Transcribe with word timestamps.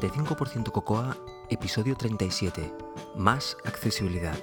85% 0.00 0.72
Cocoa, 0.72 1.16
episodio 1.50 1.96
37. 1.96 2.72
Más 3.14 3.56
accesibilidad. 3.64 4.36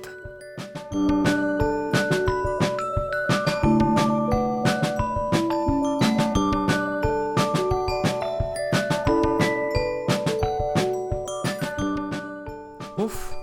Uf, 12.97 13.33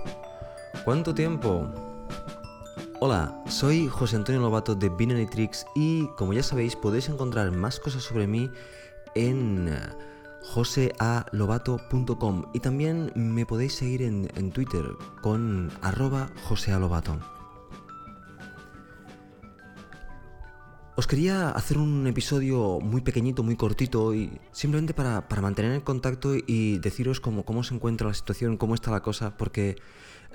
¿cuánto 0.83 1.13
tiempo? 1.13 1.67
Hola, 3.01 3.43
soy 3.47 3.87
José 3.87 4.15
Antonio 4.15 4.41
Lobato 4.41 4.73
de 4.73 4.89
Binary 4.89 5.27
Tricks 5.27 5.65
y 5.75 6.07
como 6.17 6.33
ya 6.33 6.41
sabéis 6.41 6.75
podéis 6.75 7.07
encontrar 7.09 7.51
más 7.51 7.79
cosas 7.79 8.01
sobre 8.03 8.25
mí 8.25 8.49
en 9.13 9.69
josealobato.com 10.49 12.45
y 12.53 12.59
también 12.59 13.11
me 13.15 13.45
podéis 13.45 13.73
seguir 13.73 14.01
en, 14.01 14.51
Twitter 14.51 14.83
con 15.21 15.71
arroba 15.81 16.31
josealobato. 16.45 17.19
Os 20.95 21.05
quería 21.07 21.51
hacer 21.51 21.77
un 21.77 22.07
episodio 22.07 22.79
muy 22.81 23.01
pequeñito, 23.01 23.43
muy 23.43 23.55
cortito 23.55 24.13
y 24.13 24.39
simplemente 24.51 24.93
para, 24.93 25.23
mantener 25.41 25.71
el 25.71 25.83
contacto 25.83 26.33
y 26.35 26.79
deciros 26.79 27.21
cómo, 27.21 27.45
cómo 27.45 27.63
se 27.63 27.75
encuentra 27.75 28.07
la 28.07 28.13
situación, 28.13 28.57
cómo 28.57 28.73
está 28.75 28.91
la 28.91 29.01
cosa, 29.01 29.37
porque 29.37 29.77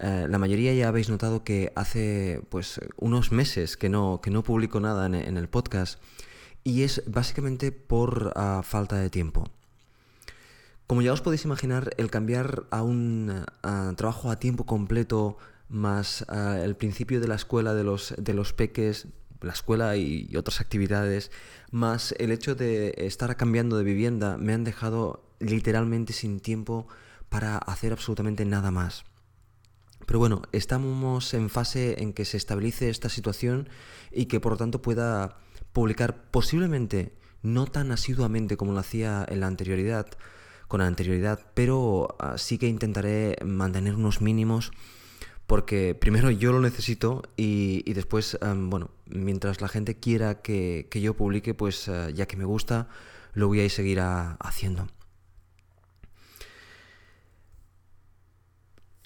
eh, 0.00 0.26
la 0.28 0.38
mayoría 0.38 0.72
ya 0.72 0.88
habéis 0.88 1.10
notado 1.10 1.44
que 1.44 1.72
hace 1.74 2.40
pues 2.48 2.80
unos 2.96 3.32
meses 3.32 3.76
que 3.76 3.88
no, 3.88 4.20
que 4.22 4.30
no 4.30 4.42
publico 4.42 4.80
nada 4.80 5.06
en, 5.06 5.36
el 5.36 5.48
podcast 5.48 6.00
y 6.62 6.82
es 6.82 7.02
básicamente 7.06 7.72
por 7.72 8.32
ah, 8.36 8.62
falta 8.64 8.96
de 8.96 9.10
tiempo. 9.10 9.50
Como 10.86 11.00
ya 11.00 11.12
os 11.12 11.22
podéis 11.22 11.44
imaginar, 11.44 11.94
el 11.96 12.10
cambiar 12.10 12.64
a 12.70 12.82
un 12.82 13.44
trabajo 13.96 14.30
a 14.30 14.38
tiempo 14.38 14.66
completo 14.66 15.38
más 15.68 16.26
el 16.30 16.76
principio 16.76 17.20
de 17.20 17.28
la 17.28 17.36
escuela 17.36 17.74
de 17.74 17.84
los, 17.84 18.14
de 18.18 18.34
los 18.34 18.52
peques, 18.52 19.08
la 19.40 19.52
escuela 19.52 19.96
y, 19.96 20.34
otras 20.36 20.60
actividades, 20.60 21.30
más 21.70 22.14
el 22.18 22.32
hecho 22.32 22.54
de 22.54 22.94
estar 22.98 23.36
cambiando 23.36 23.76
de 23.76 23.84
vivienda, 23.84 24.36
me 24.36 24.52
han 24.52 24.64
dejado 24.64 25.24
literalmente 25.40 26.12
sin 26.12 26.40
tiempo 26.40 26.86
para 27.28 27.58
hacer 27.58 27.92
absolutamente 27.92 28.44
nada 28.44 28.70
más. 28.70 29.04
Pero 30.06 30.18
bueno, 30.18 30.42
estamos 30.52 31.32
en 31.32 31.48
fase 31.48 32.02
en 32.02 32.12
que 32.12 32.24
se 32.24 32.36
estabilice 32.36 32.90
esta 32.90 33.08
situación 33.08 33.68
y 34.12 34.26
que 34.26 34.38
por 34.38 34.52
lo 34.52 34.58
tanto 34.58 34.82
pueda 34.82 35.38
publicar 35.72 36.30
posiblemente 36.30 37.14
no 37.42 37.66
tan 37.66 37.90
asiduamente 37.90 38.56
como 38.56 38.72
lo 38.72 38.80
hacía 38.80 39.24
en 39.28 39.40
la 39.40 39.46
anterioridad, 39.46 40.06
con 40.74 40.80
anterioridad, 40.80 41.38
pero 41.54 42.16
ah, 42.18 42.36
sí 42.36 42.58
que 42.58 42.66
intentaré 42.66 43.36
mantener 43.44 43.94
unos 43.94 44.20
mínimos 44.20 44.72
porque 45.46 45.94
primero 45.94 46.32
yo 46.32 46.50
lo 46.50 46.60
necesito 46.60 47.22
y, 47.36 47.92
después, 47.92 48.36
bueno, 48.42 48.90
mientras 49.06 49.60
la 49.60 49.68
gente 49.68 49.94
quiera 50.00 50.42
que, 50.42 50.88
yo 50.92 51.14
publique, 51.14 51.54
pues 51.54 51.88
ah, 51.88 52.10
ya 52.10 52.26
que 52.26 52.36
me 52.36 52.44
gusta, 52.44 52.88
lo 53.34 53.46
voy 53.46 53.60
a 53.60 53.70
seguir 53.70 54.00
haciendo. 54.00 54.88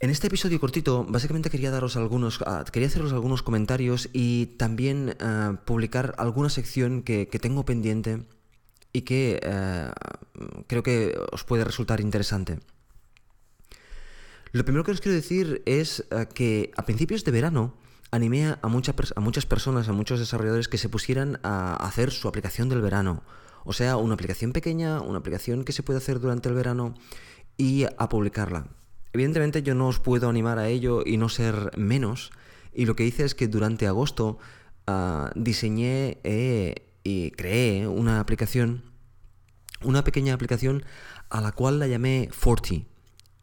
En 0.00 0.08
este 0.08 0.28
episodio 0.28 0.58
cortito, 0.58 1.04
básicamente 1.06 1.50
quería 1.50 1.70
daros 1.70 1.98
algunos, 1.98 2.40
ah, 2.46 2.64
quería 2.72 2.88
haceros 2.88 3.12
algunos 3.12 3.42
comentarios 3.42 4.08
y 4.14 4.56
también 4.56 5.18
publicar 5.66 6.14
alguna 6.16 6.48
sección 6.48 7.02
que 7.02 7.26
tengo 7.26 7.66
pendiente 7.66 8.24
y 8.98 9.02
que 9.02 9.38
eh, 9.42 9.90
creo 10.66 10.82
que 10.82 11.16
os 11.30 11.44
puede 11.44 11.64
resultar 11.64 12.00
interesante. 12.00 12.58
Lo 14.50 14.64
primero 14.64 14.82
que 14.82 14.90
os 14.90 15.00
quiero 15.00 15.14
decir 15.14 15.62
es 15.66 16.04
eh, 16.10 16.26
que 16.34 16.72
a 16.76 16.82
principios 16.82 17.24
de 17.24 17.30
verano 17.30 17.76
animé 18.10 18.46
a, 18.46 18.58
a 18.60 18.68
muchas 18.68 19.46
personas, 19.46 19.88
a 19.88 19.92
muchos 19.92 20.18
desarrolladores 20.18 20.66
que 20.66 20.78
se 20.78 20.88
pusieran 20.88 21.38
a 21.44 21.76
hacer 21.76 22.10
su 22.10 22.26
aplicación 22.26 22.68
del 22.68 22.80
verano. 22.80 23.22
O 23.64 23.72
sea, 23.72 23.96
una 23.96 24.14
aplicación 24.14 24.52
pequeña, 24.52 25.00
una 25.00 25.18
aplicación 25.18 25.64
que 25.64 25.72
se 25.72 25.82
puede 25.82 25.98
hacer 25.98 26.18
durante 26.18 26.48
el 26.48 26.54
verano 26.56 26.94
y 27.56 27.84
a 27.84 28.08
publicarla. 28.08 28.66
Evidentemente 29.12 29.62
yo 29.62 29.74
no 29.74 29.88
os 29.88 30.00
puedo 30.00 30.28
animar 30.28 30.58
a 30.58 30.68
ello 30.68 31.02
y 31.06 31.18
no 31.18 31.28
ser 31.28 31.76
menos. 31.76 32.32
Y 32.72 32.86
lo 32.86 32.96
que 32.96 33.04
hice 33.04 33.24
es 33.24 33.34
que 33.34 33.46
durante 33.46 33.86
agosto 33.86 34.38
ah, 34.86 35.30
diseñé 35.34 36.18
eh, 36.24 36.88
y 37.04 37.30
creé 37.32 37.86
una 37.86 38.20
aplicación, 38.20 38.87
una 39.82 40.04
pequeña 40.04 40.34
aplicación 40.34 40.84
a 41.30 41.40
la 41.40 41.52
cual 41.52 41.78
la 41.78 41.86
llamé 41.86 42.28
Forty. 42.32 42.86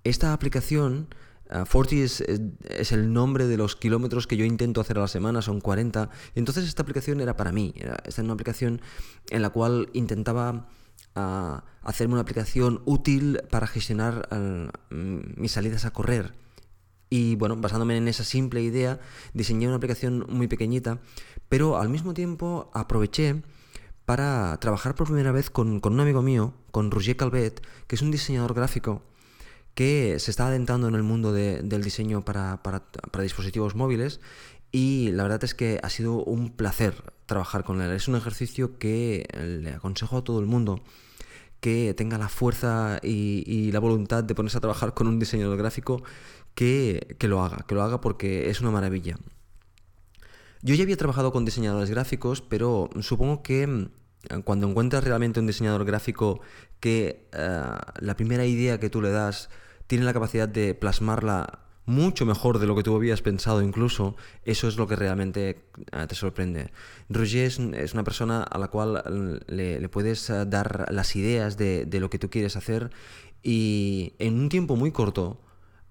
Esta 0.03 0.33
aplicación, 0.33 1.07
uh, 1.49 1.65
Forty 1.65 2.01
es, 2.01 2.21
es, 2.21 2.91
el 2.91 3.13
nombre 3.13 3.47
de 3.47 3.57
los 3.57 3.75
kilómetros 3.75 4.27
que 4.27 4.37
yo 4.37 4.45
intento 4.45 4.81
hacer 4.81 4.97
a 4.97 5.01
la 5.01 5.07
semana, 5.07 5.41
son 5.41 5.61
40. 5.61 6.09
Entonces 6.35 6.65
esta 6.65 6.83
aplicación 6.83 7.21
era 7.21 7.35
para 7.35 7.51
mí, 7.51 7.73
era, 7.75 7.95
esta 8.05 8.21
es 8.21 8.25
una 8.25 8.33
aplicación 8.33 8.81
en 9.29 9.41
la 9.41 9.49
cual 9.49 9.89
intentaba 9.93 10.67
uh, 11.15 11.57
hacerme 11.81 12.13
una 12.13 12.21
aplicación 12.21 12.81
útil 12.85 13.41
para 13.49 13.67
gestionar 13.67 14.27
uh, 14.31 14.69
mis 14.89 15.51
salidas 15.51 15.85
a 15.85 15.91
correr. 15.91 16.33
Y 17.09 17.35
bueno, 17.35 17.55
basándome 17.55 17.97
en 17.97 18.07
esa 18.07 18.23
simple 18.23 18.61
idea, 18.61 18.99
diseñé 19.33 19.67
una 19.67 19.77
aplicación 19.77 20.25
muy 20.27 20.47
pequeñita, 20.47 20.99
pero 21.49 21.77
al 21.77 21.89
mismo 21.89 22.13
tiempo 22.13 22.71
aproveché 22.73 23.43
para 24.05 24.57
trabajar 24.59 24.95
por 24.95 25.07
primera 25.07 25.31
vez 25.31 25.49
con, 25.49 25.81
un 25.83 25.99
amigo 25.99 26.21
mío, 26.21 26.53
con 26.71 26.91
Roger 26.91 27.17
Calvet, 27.17 27.61
que 27.87 27.95
es 27.95 28.01
un 28.01 28.11
diseñador 28.11 28.53
gráfico 28.53 29.01
que 29.73 30.19
se 30.19 30.31
está 30.31 30.47
adentrando 30.47 30.87
en 30.87 30.95
el 30.95 31.03
mundo 31.03 31.33
del 31.33 31.83
diseño 31.83 32.23
para, 32.23 32.61
dispositivos 33.21 33.75
móviles 33.75 34.21
y 34.71 35.11
la 35.11 35.23
verdad 35.23 35.43
es 35.43 35.53
que 35.53 35.79
ha 35.83 35.89
sido 35.89 36.23
un 36.23 36.51
placer 36.51 37.13
trabajar 37.25 37.63
con 37.63 37.81
él. 37.81 37.91
Es 37.91 38.07
un 38.07 38.15
ejercicio 38.15 38.77
que 38.77 39.27
le 39.61 39.73
aconsejo 39.73 40.17
a 40.17 40.23
todo 40.23 40.39
el 40.39 40.45
mundo 40.45 40.81
que 41.59 41.93
tenga 41.95 42.17
la 42.17 42.29
fuerza 42.29 42.99
y, 43.01 43.71
la 43.71 43.79
voluntad 43.79 44.23
de 44.23 44.35
ponerse 44.35 44.57
a 44.57 44.61
trabajar 44.61 44.93
con 44.93 45.07
un 45.07 45.19
diseñador 45.19 45.57
gráfico 45.57 46.03
que, 46.53 47.15
que 47.19 47.27
lo 47.27 47.43
haga, 47.43 47.65
que 47.67 47.75
lo 47.75 47.81
haga 47.81 47.99
porque 48.01 48.49
es 48.49 48.61
una 48.61 48.71
maravilla. 48.71 49.17
Yo 50.65 50.73
ya 50.73 50.81
había 50.81 50.97
trabajado 50.97 51.31
con 51.31 51.45
diseñadores 51.45 51.91
gráficos, 51.91 52.41
pero 52.41 52.89
supongo 53.01 53.43
que 53.43 53.67
mm, 53.67 54.41
cuando 54.45 54.67
encuentras 54.67 55.03
realmente 55.03 55.39
un 55.39 55.45
diseñador 55.45 55.85
gráfico 55.85 56.41
que 56.79 57.29
eh, 57.33 57.61
la 57.99 58.15
primera 58.15 58.47
idea 58.47 58.79
que 58.79 58.89
tú 58.89 58.99
le 58.99 59.11
das 59.11 59.51
tiene 59.85 60.05
la 60.05 60.13
capacidad 60.13 60.49
de 60.49 60.73
plasmarla 60.73 61.59
mucho 61.85 62.25
mejor 62.25 62.57
de 62.57 62.65
lo 62.65 62.75
que 62.75 62.81
tú 62.81 62.95
habías 62.95 63.21
pensado 63.21 63.61
incluso, 63.61 64.15
eso 64.43 64.67
es 64.67 64.75
lo 64.75 64.87
que 64.87 64.95
realmente 64.95 65.67
eh, 65.91 66.05
te 66.07 66.15
sorprende. 66.15 66.71
Roger 67.09 67.45
es, 67.45 67.93
una 67.93 68.03
persona 68.03 68.41
a 68.41 68.57
la 68.57 68.69
cual 68.69 69.03
mm, 69.07 69.53
le, 69.53 69.87
puedes 69.89 70.31
eh, 70.31 70.45
dar 70.47 70.91
las 70.91 71.15
ideas 71.15 71.57
de, 71.57 71.85
de, 71.85 71.99
lo 71.99 72.09
que 72.09 72.17
tú 72.17 72.31
quieres 72.31 72.55
hacer 72.55 72.89
y 73.43 74.13
en 74.17 74.39
un 74.39 74.49
tiempo 74.49 74.75
muy 74.75 74.91
corto 74.91 75.44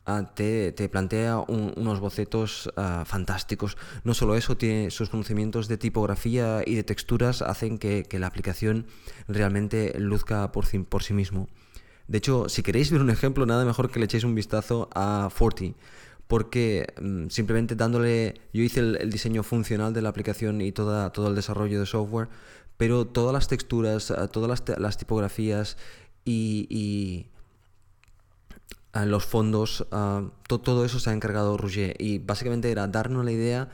Ah, 0.07 0.35
te, 0.35 0.73
plantea 0.91 1.39
unos 1.39 1.99
bocetos 1.99 2.71
ah, 2.77 3.05
fantásticos. 3.07 3.79
No 4.05 4.13
solo 4.13 4.37
eso, 4.37 4.57
tiene 4.57 4.91
sus 4.91 5.09
conocimientos 5.09 5.67
de 5.67 5.79
tipografía 5.79 6.63
y 6.67 6.75
de 6.75 6.83
texturas 6.85 7.41
hacen 7.41 7.79
que, 7.79 8.07
la 8.13 8.27
aplicación 8.27 8.87
realmente 9.29 9.95
luzca 9.99 10.53
por, 10.53 10.67
sí 10.67 11.15
mismo. 11.15 11.49
De 12.07 12.19
hecho, 12.19 12.51
si 12.51 12.63
queréis 12.63 12.91
ver 12.91 13.01
un 13.01 13.09
ejemplo, 13.09 13.47
nada 13.47 13.65
mejor 13.65 13.91
que 13.91 13.99
le 13.99 14.05
echéis 14.05 14.25
un 14.25 14.35
vistazo 14.35 14.91
a 14.95 15.31
Forti. 15.31 15.75
Porque 16.27 16.87
mm, 17.01 17.29
simplemente 17.29 17.75
dándole. 17.75 18.41
Yo 18.53 18.63
hice 18.63 18.81
el, 18.81 19.11
diseño 19.11 19.43
funcional 19.43 19.95
de 19.95 20.03
la 20.03 20.11
aplicación 20.11 20.61
y 20.61 20.73
todo 20.73 21.29
el 21.29 21.35
desarrollo 21.35 21.81
de 21.81 21.87
software, 21.87 22.29
pero 22.77 23.07
todas 23.07 23.33
las 23.33 23.49
texturas, 23.49 24.11
ah, 24.11 24.29
todas 24.29 24.63
las, 24.79 24.99
tipografías 24.99 25.79
y 26.25 27.29
los 29.07 29.27
fondos, 29.27 29.87
todo 30.47 30.85
eso 30.85 31.01
se 31.01 31.11
ha 31.11 31.13
encargado 31.13 31.57
Rouget 31.57 32.01
y 32.01 32.19
básicamente 32.19 32.71
era 32.71 32.87
darnos 32.87 33.25
la 33.25 33.33
idea 33.33 33.69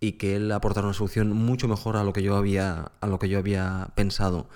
y 0.00 0.12
que 0.12 0.36
él 0.36 0.52
aportara 0.52 0.86
una 0.86 0.94
solución 0.94 1.32
mucho 1.32 1.68
mejor 1.68 1.96
a 1.96 2.04
lo 2.04 2.12
que 2.12 2.22
yo 2.22 2.36
había, 2.36 2.92
a 3.00 3.06
lo 3.06 3.18
que 3.18 3.28
yo 3.28 3.38
había 3.38 3.88
pensado. 3.94 4.48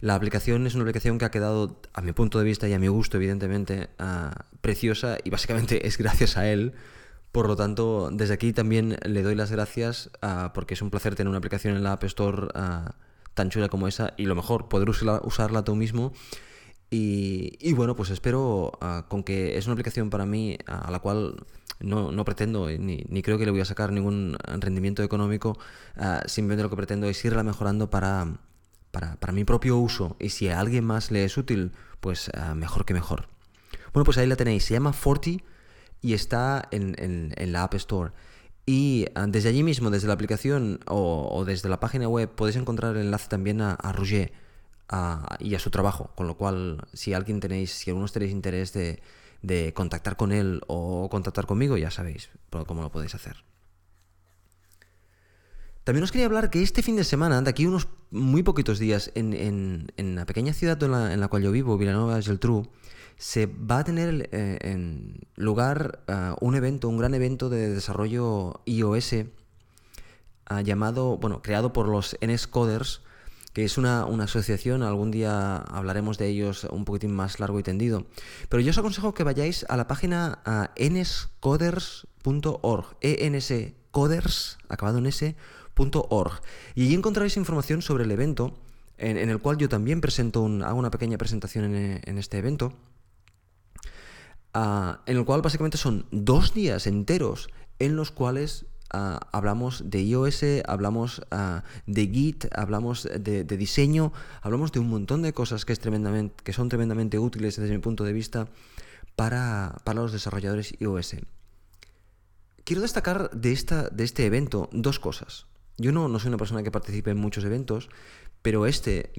La 0.00 0.14
aplicación 0.14 0.66
es 0.66 0.74
una 0.74 0.82
aplicación 0.82 1.18
que 1.18 1.26
ha 1.26 1.30
quedado, 1.30 1.80
a 1.92 2.00
mi 2.00 2.12
punto 2.12 2.38
de 2.38 2.44
vista 2.44 2.66
y 2.66 2.72
a 2.72 2.78
mi 2.78 2.88
gusto, 2.88 3.18
evidentemente, 3.18 3.90
preciosa 4.60 5.18
y 5.22 5.30
básicamente 5.30 5.86
es 5.86 5.98
gracias 5.98 6.36
a 6.36 6.48
él. 6.48 6.72
Por 7.32 7.46
lo 7.46 7.54
tanto, 7.54 8.10
desde 8.10 8.34
aquí 8.34 8.52
también 8.52 8.98
le 9.04 9.22
doy 9.22 9.36
las 9.36 9.52
gracias 9.52 10.10
porque 10.52 10.74
es 10.74 10.82
un 10.82 10.90
placer 10.90 11.14
tener 11.14 11.28
una 11.28 11.38
aplicación 11.38 11.76
en 11.76 11.84
la 11.84 11.92
App 11.92 12.04
Store 12.04 12.48
tan 13.34 13.50
chula 13.50 13.68
como 13.68 13.86
esa 13.86 14.14
y 14.16 14.24
lo 14.24 14.34
mejor, 14.34 14.68
poder 14.68 14.90
usarla 14.90 15.62
tú 15.62 15.76
mismo 15.76 16.12
y, 16.90 17.72
bueno, 17.74 17.94
pues 17.94 18.10
espero 18.10 18.72
ah, 18.80 19.06
con 19.08 19.22
que 19.22 19.56
es 19.56 19.66
una 19.66 19.74
aplicación 19.74 20.10
para 20.10 20.26
mí 20.26 20.58
a 20.66 20.90
la 20.90 20.98
cual 20.98 21.36
no, 21.78 22.12
no 22.12 22.24
pretendo 22.24 22.68
ni, 22.68 23.04
ni, 23.08 23.22
creo 23.22 23.38
que 23.38 23.44
le 23.44 23.50
voy 23.50 23.60
a 23.60 23.64
sacar 23.64 23.92
ningún 23.92 24.36
rendimiento 24.58 25.02
económico, 25.02 25.56
uh, 25.96 26.26
simplemente 26.26 26.62
lo 26.62 26.70
que 26.70 26.76
pretendo 26.76 27.08
es 27.08 27.24
irla 27.24 27.42
mejorando 27.42 27.90
para, 27.90 28.26
para, 28.90 29.16
para, 29.16 29.32
mi 29.32 29.44
propio 29.44 29.78
uso 29.78 30.16
y 30.18 30.30
si 30.30 30.48
a 30.48 30.60
alguien 30.60 30.84
más 30.84 31.10
le 31.10 31.24
es 31.24 31.38
útil, 31.38 31.72
pues 32.00 32.30
ah, 32.34 32.54
mejor 32.54 32.84
que 32.84 32.94
mejor. 32.94 33.28
Bueno, 33.92 34.04
pues 34.04 34.18
ahí 34.18 34.26
la 34.26 34.36
tenéis. 34.36 34.64
Se 34.64 34.74
llama 34.74 34.92
Forti 34.92 35.42
y 36.00 36.14
está 36.14 36.68
en, 36.70 37.34
la 37.52 37.64
App 37.64 37.74
Store. 37.74 38.12
Y 38.66 39.06
desde 39.28 39.48
allí 39.48 39.62
mismo, 39.62 39.90
desde 39.90 40.06
la 40.06 40.14
aplicación 40.14 40.80
o, 40.86 41.44
desde 41.44 41.68
la 41.68 41.80
página 41.80 42.08
web, 42.08 42.30
podéis 42.30 42.56
encontrar 42.56 42.96
el 42.96 43.02
enlace 43.06 43.28
también 43.28 43.60
a, 43.60 43.76
Roger 43.92 44.32
y 45.38 45.54
a 45.54 45.58
su 45.58 45.70
trabajo. 45.70 46.10
Con 46.14 46.26
lo 46.26 46.36
cual, 46.36 46.86
si 46.92 47.14
alguien 47.14 47.40
tenéis, 47.40 47.72
si 47.72 47.90
algunos 47.90 48.12
tenéis 48.12 48.32
interés 48.32 48.72
de, 48.72 49.02
de 49.42 49.72
contactar 49.72 50.16
con 50.16 50.32
él 50.32 50.62
o 50.66 51.08
contactar 51.10 51.46
conmigo, 51.46 51.76
ya 51.76 51.90
sabéis 51.90 52.30
cómo 52.66 52.82
lo 52.82 52.90
podéis 52.90 53.14
hacer. 53.14 53.44
También 55.84 56.04
os 56.04 56.12
quería 56.12 56.26
hablar 56.26 56.50
que 56.50 56.62
este 56.62 56.82
fin 56.82 56.96
de 56.96 57.04
semana, 57.04 57.40
de 57.40 57.50
aquí 57.50 57.66
unos 57.66 57.88
muy 58.10 58.42
poquitos 58.42 58.78
días, 58.78 59.10
en, 59.14 59.86
la 59.96 60.26
pequeña 60.26 60.52
ciudad 60.52 60.80
en 60.82 61.20
la, 61.20 61.28
cual 61.28 61.42
yo 61.42 61.52
vivo, 61.52 61.78
Villanova 61.78 62.16
de 62.16 62.22
Geltrú, 62.22 62.68
se 63.16 63.46
va 63.46 63.78
a 63.78 63.84
tener 63.84 64.28
eh, 64.32 64.58
en 64.60 65.20
lugar 65.36 66.00
eh, 66.06 66.32
un 66.40 66.54
evento, 66.54 66.88
un 66.88 66.98
gran 66.98 67.14
evento 67.14 67.48
de 67.48 67.70
desarrollo 67.70 68.60
iOS 68.66 69.12
eh, 69.14 69.30
llamado, 70.64 71.16
bueno, 71.16 71.42
creado 71.42 71.72
por 71.72 71.88
los 71.88 72.16
NS 72.20 72.46
Coders, 72.46 73.02
que 73.52 73.64
es 73.64 73.78
una, 73.78 74.04
asociación, 74.04 74.82
algún 74.82 75.10
día 75.10 75.56
hablaremos 75.56 76.18
de 76.18 76.28
ellos 76.28 76.64
un 76.64 76.84
poquitín 76.84 77.12
más 77.12 77.40
largo 77.40 77.58
y 77.58 77.62
tendido. 77.62 78.06
Pero 78.48 78.60
yo 78.62 78.70
os 78.70 78.78
aconsejo 78.78 79.14
que 79.14 79.24
vayáis 79.24 79.66
a 79.68 79.76
la 79.76 79.86
página 79.88 80.40
nscoders.org, 80.78 82.06
enscoders, 83.00 84.58
acabado 84.68 84.98
en 84.98 85.06
s, 85.06 85.34
y 86.74 86.84
allí 86.84 86.94
encontraréis 86.94 87.36
información 87.36 87.82
sobre 87.82 88.04
el 88.04 88.10
evento, 88.10 88.58
en, 88.98 89.16
el 89.16 89.38
cual 89.38 89.56
yo 89.56 89.68
también 89.68 90.00
presento 90.00 90.46
hago 90.64 90.78
una 90.78 90.90
pequeña 90.90 91.16
presentación 91.16 91.74
en, 91.74 92.18
este 92.18 92.38
evento, 92.38 92.74
ah, 94.52 95.00
en 95.06 95.16
el 95.16 95.24
cual 95.24 95.40
básicamente 95.40 95.78
son 95.78 96.06
dos 96.10 96.52
días 96.52 96.86
enteros 96.86 97.48
en 97.78 97.96
los 97.96 98.10
cuales 98.10 98.66
ah, 98.92 99.20
hablamos 99.32 99.90
de 99.90 100.02
iOS, 100.02 100.44
hablamos 100.66 101.22
ah, 101.30 101.64
de 101.86 102.06
Git, 102.06 102.46
hablamos 102.52 103.08
de, 103.18 103.44
diseño, 103.44 104.12
hablamos 104.42 104.72
de 104.72 104.80
un 104.80 104.88
montón 104.88 105.22
de 105.22 105.32
cosas 105.32 105.64
que, 105.64 105.72
es 105.72 105.80
tremendamente, 105.80 106.42
que 106.42 106.52
son 106.52 106.68
tremendamente 106.68 107.18
útiles 107.18 107.56
desde 107.56 107.74
mi 107.74 107.80
punto 107.80 108.04
de 108.04 108.12
vista 108.12 108.48
para, 109.16 109.76
para 109.84 110.00
los 110.00 110.12
desarrolladores 110.12 110.74
iOS. 110.80 111.16
Quiero 112.64 112.82
destacar 112.82 113.30
de, 113.30 113.52
esta, 113.52 113.88
de 113.88 114.04
este 114.04 114.26
evento 114.26 114.68
dos 114.72 114.98
cosas. 114.98 115.46
Yo 115.76 115.92
no, 115.92 116.08
no 116.08 116.18
soy 116.18 116.28
una 116.28 116.36
persona 116.36 116.62
que 116.62 116.70
participe 116.70 117.10
en 117.10 117.18
muchos 117.18 117.44
eventos, 117.44 117.88
pero 118.42 118.66
este, 118.66 119.12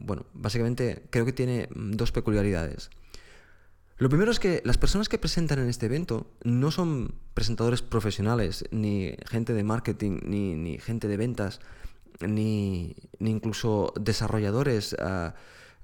bueno, 0.00 0.26
básicamente 0.32 1.06
creo 1.10 1.24
que 1.24 1.32
tiene 1.32 1.68
dos 1.74 2.12
peculiaridades. 2.12 2.90
Lo 4.02 4.08
primero 4.08 4.32
es 4.32 4.40
que 4.40 4.62
las 4.64 4.78
personas 4.78 5.08
que 5.08 5.16
presentan 5.16 5.60
en 5.60 5.68
este 5.68 5.86
evento 5.86 6.26
no 6.42 6.72
son 6.72 7.14
presentadores 7.34 7.82
profesionales, 7.82 8.64
ni 8.72 9.14
gente 9.28 9.52
de 9.52 9.62
marketing, 9.62 10.18
ni, 10.24 10.78
gente 10.80 11.06
de 11.06 11.16
ventas, 11.16 11.60
ni, 12.18 12.96
incluso 13.20 13.94
desarrolladores, 14.00 14.96
ah, 14.98 15.36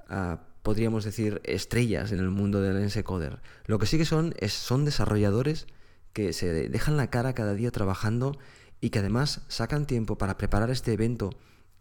ah, 0.08 0.40
podríamos 0.64 1.04
decir, 1.04 1.40
estrellas 1.44 2.10
en 2.10 2.18
el 2.18 2.30
mundo 2.30 2.60
del 2.60 2.78
Ensecoder. 2.78 3.38
Lo 3.66 3.78
que 3.78 3.86
sí 3.86 3.98
que 3.98 4.04
son 4.04 4.34
es, 4.40 4.52
son 4.52 4.84
desarrolladores 4.84 5.68
que 6.12 6.32
se 6.32 6.68
dejan 6.68 6.96
la 6.96 7.10
cara 7.10 7.34
cada 7.34 7.54
día 7.54 7.70
trabajando 7.70 8.36
y 8.80 8.90
que 8.90 8.98
además 8.98 9.42
sacan 9.46 9.86
tiempo 9.86 10.18
para 10.18 10.36
preparar 10.38 10.70
este 10.70 10.92
evento 10.92 11.30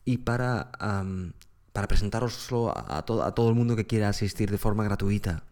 y 0.05 0.19
para, 0.19 0.71
para 1.73 1.87
presentaroslo 1.87 2.77
a, 2.77 3.03
todo, 3.07 3.23
a 3.23 3.33
todo 3.33 3.49
el 3.49 3.55
mundo 3.55 3.75
que 3.75 3.87
quiera 3.87 4.09
asistir 4.09 4.51
de 4.51 4.59
forma 4.59 4.83
gratuita. 4.83 5.43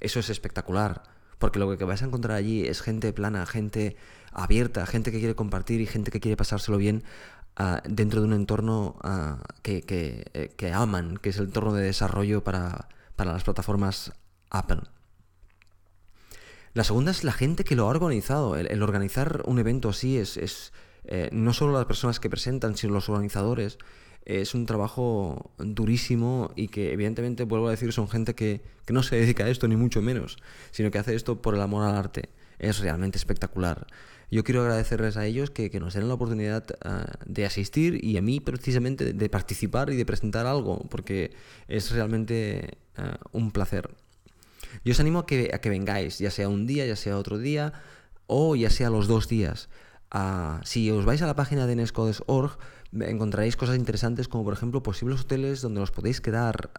Eso 0.00 0.20
es 0.20 0.30
espectacular, 0.30 1.02
porque 1.38 1.58
lo 1.58 1.76
que 1.76 1.84
vais 1.84 2.02
a 2.02 2.06
encontrar 2.06 2.36
allí 2.36 2.66
es 2.66 2.82
gente 2.82 3.12
plana, 3.12 3.46
gente 3.46 3.96
abierta, 4.32 4.86
gente 4.86 5.12
que 5.12 5.18
quiere 5.18 5.34
compartir 5.34 5.80
y 5.80 5.86
gente 5.86 6.10
que 6.10 6.20
quiere 6.20 6.36
pasárselo 6.36 6.78
bien 6.78 7.04
ah, 7.56 7.82
dentro 7.88 8.20
de 8.20 8.26
un 8.26 8.32
entorno 8.32 8.96
ah, 9.02 9.42
que, 9.62 9.84
eh, 9.86 10.54
que, 10.56 10.72
aman, 10.72 11.16
que 11.16 11.30
es 11.30 11.38
el 11.38 11.46
entorno 11.46 11.72
de 11.72 11.84
desarrollo 11.84 12.44
para, 12.44 12.88
para 13.16 13.32
las 13.32 13.44
plataformas 13.44 14.12
Apple. 14.50 14.82
La 16.72 16.84
segunda 16.84 17.10
es 17.10 17.24
la 17.24 17.32
gente 17.32 17.64
que 17.64 17.74
lo 17.74 17.84
ha 17.84 17.88
organizado. 17.88 18.56
El, 18.56 18.82
organizar 18.82 19.42
un 19.46 19.58
evento 19.58 19.88
así 19.88 20.18
es, 20.18 20.36
es 20.36 20.72
eh, 21.04 21.28
no 21.32 21.52
solo 21.52 21.72
las 21.72 21.86
personas 21.86 22.20
que 22.20 22.30
presentan, 22.30 22.76
sino 22.76 22.92
los 22.92 23.08
organizadores. 23.08 23.78
Es 24.24 24.54
un 24.54 24.66
trabajo 24.66 25.52
durísimo 25.58 26.52
y 26.56 26.68
que 26.68 26.92
evidentemente, 26.92 27.44
vuelvo 27.44 27.68
a 27.68 27.70
decir, 27.70 27.92
son 27.92 28.08
gente 28.08 28.34
que, 28.34 28.62
no 28.88 29.02
se 29.04 29.16
dedica 29.16 29.44
a 29.44 29.48
esto, 29.48 29.68
ni 29.68 29.76
mucho 29.76 30.02
menos, 30.02 30.36
sino 30.72 30.90
que 30.90 30.98
hace 30.98 31.14
esto 31.14 31.40
por 31.40 31.54
el 31.54 31.60
amor 31.60 31.84
al 31.84 31.94
arte. 31.94 32.30
Es 32.58 32.80
realmente 32.80 33.18
espectacular. 33.18 33.86
Yo 34.32 34.44
quiero 34.44 34.62
agradecerles 34.62 35.16
a 35.16 35.26
ellos 35.26 35.50
que, 35.50 35.70
nos 35.80 35.94
den 35.94 36.08
la 36.08 36.14
oportunidad 36.14 36.64
ah, 36.84 37.06
de 37.24 37.46
asistir 37.46 38.04
y 38.04 38.16
a 38.16 38.22
mí 38.22 38.40
precisamente 38.40 39.12
de, 39.12 39.28
participar 39.28 39.90
y 39.90 39.96
de 39.96 40.04
presentar 40.04 40.46
algo, 40.46 40.86
porque 40.90 41.32
es 41.68 41.90
realmente 41.92 42.78
ah, 42.96 43.18
un 43.32 43.52
placer. 43.52 43.90
Yo 44.84 44.92
os 44.92 45.00
animo 45.00 45.20
a 45.20 45.26
que, 45.26 45.50
a 45.52 45.60
que 45.60 45.70
vengáis, 45.70 46.18
ya 46.18 46.30
sea 46.30 46.48
un 46.48 46.66
día, 46.66 46.86
ya 46.86 46.96
sea 46.96 47.16
otro 47.16 47.38
día, 47.38 47.72
o 48.26 48.54
ya 48.56 48.70
sea 48.70 48.90
los 48.90 49.08
dos 49.08 49.28
días. 49.28 49.68
Ah, 50.10 50.60
si 50.64 50.90
os 50.90 51.04
vais 51.04 51.22
a 51.22 51.26
la 51.26 51.34
página 51.34 51.66
de 51.66 51.76
nescodes.org, 51.76 52.58
encontraréis 52.98 53.56
cosas 53.56 53.76
interesantes 53.76 54.28
como, 54.28 54.44
por 54.44 54.52
ejemplo, 54.52 54.82
posibles 54.82 55.20
hoteles 55.20 55.62
donde 55.62 55.80
os 55.80 55.90
podéis 55.90 56.20
quedar, 56.20 56.70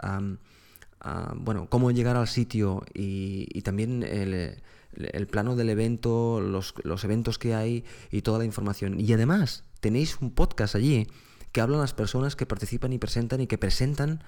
bueno, 1.35 1.67
cómo 1.69 1.91
llegar 1.91 2.17
al 2.17 2.27
sitio 2.27 2.83
y, 2.93 3.61
también 3.61 4.03
el, 4.03 5.27
plano 5.27 5.55
del 5.55 5.69
evento, 5.69 6.41
los, 6.41 6.73
los, 6.83 7.03
eventos 7.03 7.37
que 7.37 7.55
hay 7.55 7.85
y 8.11 8.21
toda 8.21 8.39
la 8.39 8.45
información. 8.45 8.99
Y 8.99 9.11
además, 9.13 9.63
tenéis 9.79 10.17
un 10.21 10.31
podcast 10.31 10.75
allí 10.75 11.07
que 11.51 11.61
hablan 11.61 11.79
las 11.79 11.93
personas 11.93 12.35
que 12.35 12.45
participan 12.45 12.93
y 12.93 12.97
presentan 12.97 13.41
y 13.41 13.47
que 13.47 13.57
presentan 13.57 14.23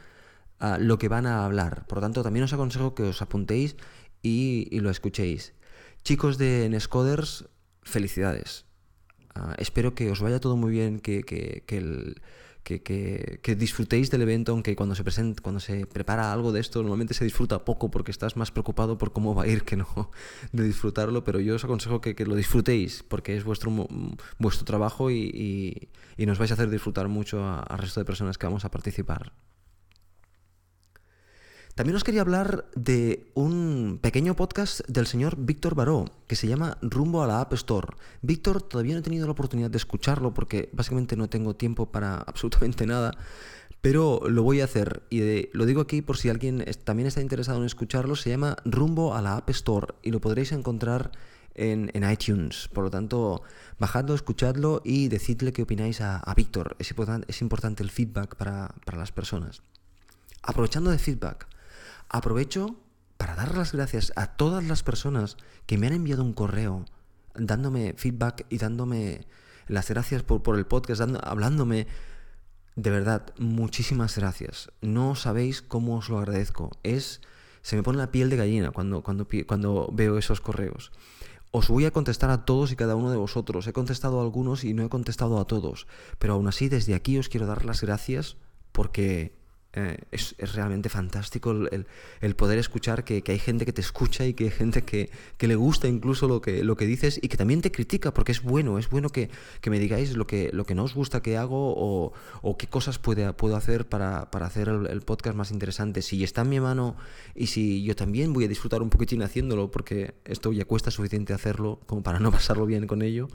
lo 0.79 0.97
que 0.97 1.09
van 1.09 1.25
a 1.25 1.45
hablar. 1.45 1.85
Por 1.87 1.97
lo 1.97 2.01
tanto, 2.01 2.23
también 2.23 2.43
os 2.45 2.53
aconsejo 2.53 2.95
que 2.95 3.03
os 3.03 3.21
apuntéis 3.21 3.75
y, 4.21 4.79
lo 4.79 4.89
escuchéis. 4.89 5.53
Chicos 6.03 6.37
de 6.37 6.69
Nescoders, 6.69 7.45
felicidades. 7.81 8.65
Ah, 9.35 9.55
espero 9.57 9.95
que 9.95 10.11
os 10.11 10.19
vaya 10.21 10.39
todo 10.39 10.55
muy 10.57 10.71
bien, 10.71 10.99
que, 10.99 11.23
que, 11.23 11.63
que, 12.63 13.55
disfrutéis 13.55 14.09
del 14.09 14.21
evento, 14.21 14.51
aunque 14.51 14.75
cuando 14.75 14.95
se, 14.95 15.03
presenta, 15.03 15.41
cuando 15.41 15.59
se 15.59 15.85
prepara 15.85 16.31
algo 16.31 16.51
de 16.51 16.61
esto 16.61 16.81
normalmente 16.81 17.13
se 17.13 17.23
disfruta 17.25 17.65
poco 17.65 17.91
porque 17.91 18.11
estás 18.11 18.37
más 18.37 18.51
preocupado 18.51 18.97
por 18.97 19.11
cómo 19.11 19.35
va 19.35 19.43
a 19.43 19.47
ir 19.47 19.63
que 19.63 19.75
no 19.75 19.87
de 20.51 20.63
disfrutarlo, 20.63 21.23
pero 21.23 21.39
yo 21.39 21.55
os 21.55 21.63
aconsejo 21.63 21.99
que, 21.99 22.15
lo 22.25 22.35
disfrutéis 22.35 23.03
porque 23.03 23.35
es 23.35 23.43
vuestro, 23.43 23.71
vuestro 24.37 24.65
trabajo 24.65 25.11
y, 25.11 25.89
nos 26.17 26.37
vais 26.37 26.51
a 26.51 26.53
hacer 26.53 26.69
disfrutar 26.69 27.07
mucho 27.09 27.43
al 27.43 27.77
resto 27.77 27.99
de 27.99 28.05
personas 28.05 28.37
que 28.37 28.45
vamos 28.45 28.65
a 28.65 28.71
participar. 28.71 29.33
También 31.75 31.95
os 31.95 32.03
quería 32.03 32.21
hablar 32.21 32.69
de 32.75 33.31
un 33.33 33.97
pequeño 33.99 34.35
podcast 34.35 34.81
del 34.87 35.07
señor 35.07 35.37
Víctor 35.39 35.73
Baró, 35.73 36.05
que 36.27 36.35
se 36.35 36.47
llama 36.47 36.77
Rumbo 36.83 37.23
a 37.23 37.27
la 37.27 37.41
App 37.41 37.51
Store. 37.53 37.95
Víctor 38.21 38.61
todavía 38.61 38.93
no 38.93 38.99
he 38.99 39.03
tenido 39.03 39.25
la 39.25 39.31
oportunidad 39.31 39.71
de 39.71 39.77
escucharlo 39.77 40.35
porque 40.35 40.69
básicamente 40.71 41.15
no 41.15 41.29
tengo 41.29 41.55
tiempo 41.55 41.91
para 41.91 42.17
absolutamente 42.27 42.85
nada, 42.85 43.17
pero 43.81 44.21
lo 44.29 44.43
voy 44.43 44.61
a 44.61 44.65
hacer 44.65 45.01
y 45.09 45.49
lo 45.57 45.65
digo 45.65 45.81
aquí 45.81 46.03
por 46.03 46.17
si 46.17 46.29
alguien 46.29 46.63
también 46.83 47.07
está 47.07 47.21
interesado 47.21 47.57
en 47.57 47.65
escucharlo. 47.65 48.15
Se 48.15 48.29
llama 48.29 48.55
Rumbo 48.65 49.15
a 49.15 49.23
la 49.23 49.37
App 49.37 49.49
Store 49.49 49.95
y 50.03 50.11
lo 50.11 50.21
podréis 50.21 50.51
encontrar 50.51 51.09
en, 51.55 51.89
iTunes. 52.07 52.69
Por 52.71 52.83
lo 52.83 52.91
tanto, 52.91 53.41
bajadlo, 53.79 54.13
escuchadlo 54.13 54.83
y 54.85 55.07
decidle 55.07 55.53
qué 55.53 55.63
opináis 55.63 56.01
a, 56.01 56.21
Víctor. 56.37 56.75
Es, 56.77 56.93
es 57.27 57.41
importante 57.41 57.81
el 57.81 57.89
feedback 57.89 58.35
para, 58.35 58.75
para 58.85 58.99
las 58.99 59.11
personas. 59.11 59.63
Aprovechando 60.43 60.91
de 60.91 60.99
feedback, 60.99 61.47
Aprovecho 62.13 62.75
para 63.17 63.33
dar 63.33 63.57
las 63.57 63.73
gracias 63.73 64.13
a 64.15 64.37
todas 64.37 64.63
las 64.63 64.83
personas 64.83 65.35
que 65.65 65.79
me 65.79 65.87
han 65.87 65.93
enviado 65.93 66.23
un 66.23 66.33
correo 66.33 66.85
dándome 67.33 67.95
feedback 67.97 68.45
y 68.49 68.59
dándome 68.59 69.25
las 69.65 69.89
gracias 69.89 70.21
por, 70.21 70.55
el 70.55 70.67
podcast, 70.67 71.01
hablándome. 71.23 71.87
De 72.75 72.91
verdad, 72.91 73.33
muchísimas 73.39 74.15
gracias. 74.15 74.71
No 74.79 75.15
sabéis 75.15 75.63
cómo 75.63 75.97
os 75.97 76.09
lo 76.09 76.19
agradezco. 76.19 76.69
Es, 76.83 77.19
se 77.63 77.75
me 77.75 77.81
pone 77.81 77.97
la 77.97 78.11
piel 78.11 78.29
de 78.29 78.37
gallina 78.37 78.69
cuando, 78.69 79.01
cuando, 79.01 79.27
cuando 79.47 79.89
veo 79.91 80.19
esos 80.19 80.39
correos. 80.39 80.91
Os 81.49 81.67
voy 81.67 81.85
a 81.85 81.91
contestar 81.91 82.29
a 82.29 82.45
todos 82.45 82.71
y 82.71 82.75
cada 82.75 82.95
uno 82.95 83.09
de 83.09 83.17
vosotros. 83.17 83.65
He 83.65 83.73
contestado 83.73 84.19
a 84.19 84.23
algunos 84.23 84.63
y 84.63 84.75
no 84.75 84.85
he 84.85 84.89
contestado 84.89 85.39
a 85.39 85.47
todos. 85.47 85.87
Pero 86.19 86.33
aún 86.33 86.47
así, 86.47 86.69
desde 86.69 86.93
aquí 86.93 87.17
os 87.17 87.27
quiero 87.27 87.47
dar 87.47 87.65
las 87.65 87.81
gracias 87.81 88.37
porque 88.71 89.42
eh, 89.75 89.97
es, 90.11 90.35
realmente 90.53 90.87
fantástico 90.87 91.51
el, 91.51 92.35
poder 92.35 92.59
escuchar 92.59 93.03
que, 93.03 93.23
hay 93.25 93.39
gente 93.39 93.65
que 93.65 93.73
te 93.73 93.81
escucha 93.81 94.23
y 94.23 94.35
que 94.35 94.43
hay 94.45 94.51
gente 94.51 94.83
que, 94.83 95.09
le 95.39 95.55
gusta 95.55 95.87
incluso 95.87 96.27
lo 96.27 96.41
que, 96.41 96.63
lo 96.63 96.75
que 96.75 96.85
dices 96.85 97.19
y 97.21 97.27
que 97.27 97.37
también 97.37 97.61
te 97.61 97.71
critica, 97.71 98.13
porque 98.13 98.31
es 98.31 98.43
bueno, 98.43 98.77
es 98.77 98.89
bueno 98.89 99.09
que, 99.09 99.31
me 99.65 99.79
digáis 99.79 100.15
lo 100.15 100.27
que, 100.27 100.51
lo 100.53 100.65
que 100.65 100.75
no 100.75 100.83
os 100.83 100.93
gusta 100.93 101.23
que 101.23 101.37
hago 101.37 101.73
o, 101.75 102.57
qué 102.57 102.67
cosas 102.67 102.99
puede, 102.99 103.33
puedo 103.33 103.55
hacer 103.55 103.87
para, 103.87 104.29
hacer 104.31 104.69
el, 104.69 105.01
podcast 105.01 105.35
más 105.35 105.49
interesante. 105.49 106.03
Si 106.03 106.23
está 106.23 106.41
en 106.41 106.49
mi 106.49 106.59
mano 106.59 106.95
y 107.33 107.47
si 107.47 107.83
yo 107.83 107.95
también 107.95 108.31
voy 108.31 108.45
a 108.45 108.47
disfrutar 108.47 108.83
un 108.83 108.91
poquitín 108.91 109.23
haciéndolo, 109.23 109.71
porque 109.71 110.13
esto 110.25 110.53
ya 110.53 110.65
cuesta 110.65 110.91
suficiente 110.91 111.33
hacerlo 111.33 111.79
como 111.87 112.03
para 112.03 112.19
no 112.19 112.31
pasarlo 112.31 112.67
bien 112.67 112.85
con 112.85 113.01
ello, 113.01 113.27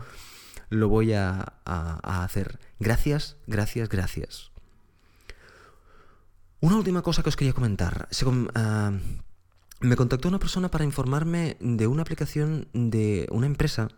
lo 0.71 0.89
voy 0.89 1.15
a 1.15 1.41
hacer. 1.65 2.61
Gracias, 2.79 3.37
gracias, 3.49 3.89
gracias. 3.89 4.53
Una 6.61 6.77
última 6.77 7.03
cosa 7.03 7.23
que 7.23 7.29
os 7.29 7.37
quería 7.37 7.53
comentar. 7.53 8.09
Ah, 8.55 8.93
me 9.81 9.97
contactó 9.97 10.27
una 10.29 10.41
persona 10.41 10.69
para 10.71 10.85
informarme 10.85 11.57
de 11.61 11.87
una 11.87 12.03
aplicación 12.03 12.67
de 12.73 13.29
una 13.31 13.47
empresa. 13.47 13.89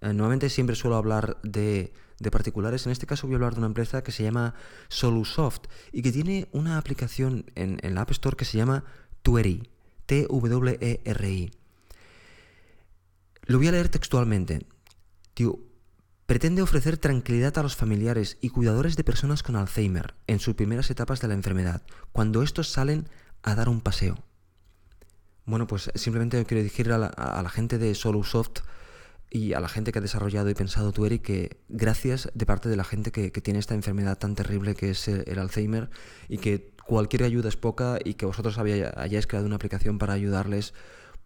Eh, 0.00 0.14
nuevamente 0.14 0.48
siempre 0.48 0.76
suelo 0.76 0.96
hablar 0.96 1.36
de, 1.42 1.92
particulares. 2.32 2.86
En 2.86 2.92
este 2.92 3.06
caso 3.06 3.26
voy 3.26 3.34
a 3.34 3.36
hablar 3.36 3.52
de 3.52 3.58
una 3.58 3.66
empresa 3.66 4.02
que 4.02 4.12
se 4.12 4.22
llama 4.22 4.54
Solusoft 4.88 5.66
y 5.92 6.00
que 6.00 6.10
tiene 6.10 6.48
una 6.52 6.78
aplicación 6.78 7.50
en, 7.54 7.78
la 7.94 8.00
App 8.00 8.12
Store 8.12 8.36
que 8.36 8.46
se 8.46 8.56
llama 8.56 8.84
Tweri. 9.22 9.68
T-W-E-R-I. 10.06 11.50
Lo 13.42 13.58
voy 13.58 13.68
a 13.68 13.72
leer 13.72 13.88
textualmente. 13.90 14.66
Tío, 15.34 15.58
Pretende 16.26 16.60
ofrecer 16.60 16.98
tranquilidad 16.98 17.56
a 17.56 17.62
los 17.62 17.76
familiares 17.76 18.36
y 18.40 18.48
cuidadores 18.48 18.96
de 18.96 19.04
personas 19.04 19.44
con 19.44 19.54
Alzheimer 19.54 20.14
en 20.26 20.40
sus 20.40 20.56
primeras 20.56 20.90
etapas 20.90 21.20
de 21.20 21.28
la 21.28 21.34
enfermedad, 21.34 21.82
cuando 22.10 22.42
estos 22.42 22.68
salen 22.68 23.08
a 23.42 23.54
dar 23.54 23.68
un 23.68 23.80
paseo. 23.80 24.18
Bueno, 25.44 25.68
pues 25.68 25.88
simplemente 25.94 26.44
quiero 26.44 26.64
decirle 26.64 26.94
a 26.94 26.98
la, 26.98 27.48
gente 27.48 27.78
de 27.78 27.94
Solusoft 27.94 28.62
y 29.30 29.52
a 29.52 29.60
la 29.60 29.68
gente 29.68 29.92
que 29.92 30.00
ha 30.00 30.02
desarrollado 30.02 30.50
y 30.50 30.54
pensado 30.54 30.90
Tueri 30.90 31.20
que 31.20 31.60
gracias 31.68 32.28
de 32.34 32.44
parte 32.44 32.68
de 32.68 32.76
la 32.76 32.82
gente 32.82 33.12
que, 33.12 33.30
tiene 33.30 33.60
esta 33.60 33.74
enfermedad 33.74 34.18
tan 34.18 34.34
terrible 34.34 34.74
que 34.74 34.90
es 34.90 35.06
el, 35.06 35.38
Alzheimer 35.38 35.90
y 36.28 36.38
que 36.38 36.72
cualquier 36.84 37.22
ayuda 37.22 37.48
es 37.48 37.56
poca 37.56 38.00
y 38.04 38.14
que 38.14 38.26
vosotros 38.26 38.58
hayáis 38.58 39.28
creado 39.28 39.46
una 39.46 39.56
aplicación 39.56 39.98
para 39.98 40.14
ayudarles 40.14 40.74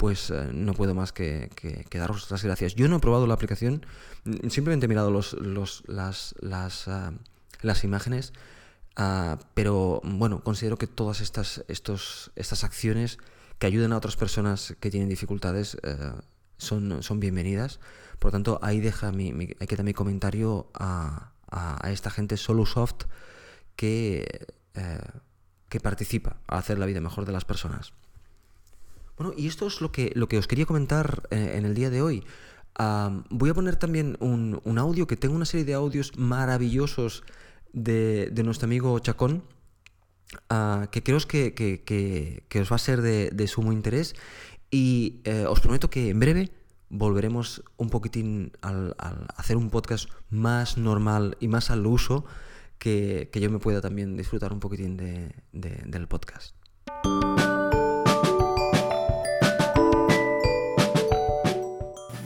pues 0.00 0.30
eh, 0.30 0.48
no 0.54 0.72
puedo 0.72 0.94
más 0.94 1.12
que, 1.12 1.50
daros 1.92 2.30
las 2.30 2.42
gracias. 2.42 2.74
Yo 2.74 2.88
no 2.88 2.96
he 2.96 3.00
probado 3.00 3.26
la 3.26 3.34
aplicación, 3.34 3.84
mm, 4.24 4.48
simplemente 4.48 4.86
he 4.86 4.88
mirado 4.88 5.10
los, 5.10 5.36
las, 5.88 6.34
ah, 6.88 7.12
las, 7.60 7.84
imágenes, 7.84 8.32
ah, 8.96 9.38
pero 9.52 10.00
bueno, 10.02 10.42
considero 10.42 10.78
que 10.78 10.86
todas 10.86 11.20
estas, 11.20 11.66
estos, 11.68 12.32
estas 12.34 12.64
acciones 12.64 13.18
que 13.58 13.66
ayuden 13.66 13.92
a 13.92 13.98
otras 13.98 14.16
personas 14.16 14.74
que 14.80 14.90
tienen 14.90 15.10
dificultades 15.10 15.76
eh, 15.82 16.12
son, 16.56 17.02
son 17.02 17.20
bienvenidas. 17.20 17.78
Por 18.18 18.28
lo 18.28 18.32
tanto, 18.32 18.58
ahí 18.62 18.80
deja 18.80 19.12
mi, 19.12 19.34
mi, 19.34 19.54
hay 19.60 19.66
que 19.66 19.76
dar 19.76 19.84
mi 19.84 19.92
comentario 19.92 20.70
a, 20.72 21.32
a, 21.50 21.90
esta 21.90 22.08
gente 22.08 22.38
Solusoft 22.38 23.04
que, 23.76 24.46
eh, 24.72 24.98
que 25.68 25.78
participa 25.78 26.38
a 26.46 26.56
hacer 26.56 26.78
la 26.78 26.86
vida 26.86 27.02
mejor 27.02 27.26
de 27.26 27.32
las 27.32 27.44
personas. 27.44 27.92
Bueno, 29.20 29.34
y 29.36 29.48
esto 29.48 29.66
es 29.66 29.82
lo 29.82 29.92
que, 29.92 30.12
lo 30.14 30.28
que 30.28 30.38
os 30.38 30.46
quería 30.46 30.64
comentar 30.64 31.28
eh, 31.30 31.52
en 31.56 31.66
el 31.66 31.74
día 31.74 31.90
de 31.90 32.00
hoy. 32.00 32.24
voy 33.28 33.50
a 33.50 33.54
poner 33.54 33.76
también 33.76 34.16
un, 34.18 34.78
audio, 34.78 35.06
que 35.06 35.18
tengo 35.18 35.34
una 35.34 35.44
serie 35.44 35.66
de 35.66 35.74
audios 35.74 36.16
maravillosos 36.16 37.22
de, 37.74 38.32
nuestro 38.42 38.64
amigo 38.64 38.98
Chacón, 38.98 39.44
ah, 40.48 40.88
que 40.90 41.02
creo 41.02 41.18
que, 41.28 41.52
que, 41.52 42.60
os 42.62 42.72
va 42.72 42.76
a 42.76 42.78
ser 42.78 43.02
de, 43.02 43.46
sumo 43.46 43.74
interés. 43.74 44.14
Y 44.70 45.20
eh, 45.24 45.44
os 45.46 45.60
prometo 45.60 45.90
que 45.90 46.08
en 46.08 46.18
breve 46.18 46.50
volveremos 46.88 47.62
un 47.76 47.90
poquitín 47.90 48.52
al, 48.62 48.96
hacer 49.36 49.58
un 49.58 49.68
podcast 49.68 50.08
más 50.30 50.78
normal 50.78 51.36
y 51.40 51.48
más 51.48 51.70
al 51.70 51.86
uso, 51.86 52.24
que, 52.78 53.28
yo 53.34 53.50
me 53.50 53.58
pueda 53.58 53.82
también 53.82 54.16
disfrutar 54.16 54.50
un 54.54 54.60
poquitín 54.60 54.96
del 54.96 56.08
podcast. 56.08 56.59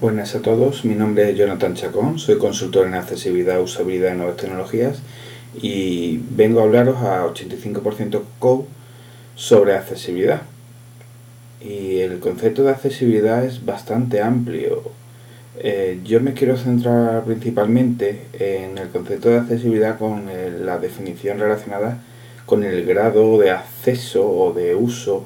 Buenas 0.05 0.35
a 0.35 0.43
todos, 0.43 0.85
mi 0.85 0.95
nombre 0.95 1.31
es 1.31 1.39
Jonathan 1.39 1.73
Chacón, 1.73 2.19
soy 2.19 2.37
consultor 2.37 2.87
en 2.87 2.93
accesibilidad, 2.93 3.59
usabilidad 3.63 4.13
y 4.13 4.19
nuevas 4.19 4.37
tecnologías 4.37 4.99
y 5.55 6.21
vengo 6.29 6.61
a 6.61 6.65
hablaros 6.65 6.99
a 6.99 7.25
85% 7.25 8.21
Code 8.39 8.67
sobre 9.35 9.75
accesibilidad. 9.75 10.43
Y 11.63 12.01
el 12.01 12.19
concepto 12.19 12.65
de 12.65 12.73
accesibilidad 12.73 13.47
es 13.47 13.65
bastante 13.65 14.21
amplio. 14.21 14.83
Eh, 15.61 15.99
yo 16.05 16.21
me 16.21 16.35
quiero 16.35 16.59
centrar 16.59 17.25
principalmente 17.25 18.25
en 18.35 18.77
el 18.77 18.91
concepto 18.91 19.31
de 19.31 19.39
accesibilidad 19.39 19.97
con 19.99 20.27
la 20.67 20.77
definición 20.77 21.39
relacionada 21.39 22.03
con 22.45 22.63
el 22.63 22.85
grado 22.85 23.39
de 23.39 23.53
acceso 23.53 24.31
o 24.31 24.53
de 24.53 24.75
uso 24.75 25.25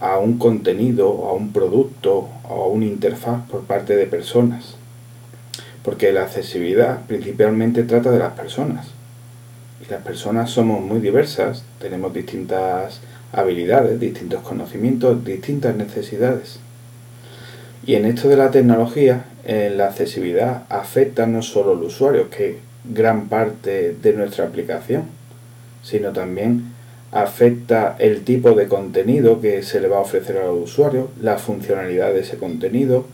a 0.00 0.18
un 0.18 0.38
contenido, 0.38 1.28
a 1.28 1.32
un 1.32 1.52
producto 1.52 2.28
o 2.48 2.64
a 2.64 2.68
una 2.68 2.86
interfaz 2.86 3.48
por 3.48 3.62
parte 3.62 3.96
de 3.96 4.06
personas. 4.06 4.76
Porque 5.82 6.12
la 6.12 6.22
accesibilidad 6.22 7.02
principalmente 7.06 7.82
trata 7.84 8.10
de 8.10 8.18
las 8.18 8.32
personas. 8.32 8.88
Y 9.84 9.90
las 9.90 10.02
personas 10.02 10.50
somos 10.50 10.80
muy 10.80 11.00
diversas, 11.00 11.64
tenemos 11.80 12.12
distintas 12.12 13.00
habilidades, 13.32 14.00
distintos 14.00 14.42
conocimientos, 14.42 15.24
distintas 15.24 15.76
necesidades. 15.76 16.58
Y 17.86 17.94
en 17.94 18.04
esto 18.04 18.28
de 18.28 18.36
la 18.36 18.50
tecnología, 18.50 19.24
eh, 19.44 19.72
la 19.74 19.86
accesibilidad 19.86 20.64
afecta 20.68 21.26
no 21.26 21.42
solo 21.42 21.72
al 21.72 21.82
usuario, 21.82 22.28
que 22.28 22.58
gran 22.84 23.28
parte 23.28 23.94
de 23.94 24.12
nuestra 24.12 24.46
aplicación, 24.46 25.04
sino 25.82 26.12
también 26.12 26.72
afecta 27.12 27.96
el 27.98 28.22
tipo 28.22 28.52
de 28.52 28.68
contenido 28.68 29.40
que 29.40 29.62
se 29.62 29.80
le 29.80 29.88
va 29.88 29.98
a 29.98 30.02
ofrecer 30.02 30.36
al 30.38 30.50
usuario, 30.50 31.08
la 31.20 31.38
funcionalidad 31.38 32.12
de 32.12 32.20
ese 32.20 32.36
contenido, 32.36 33.06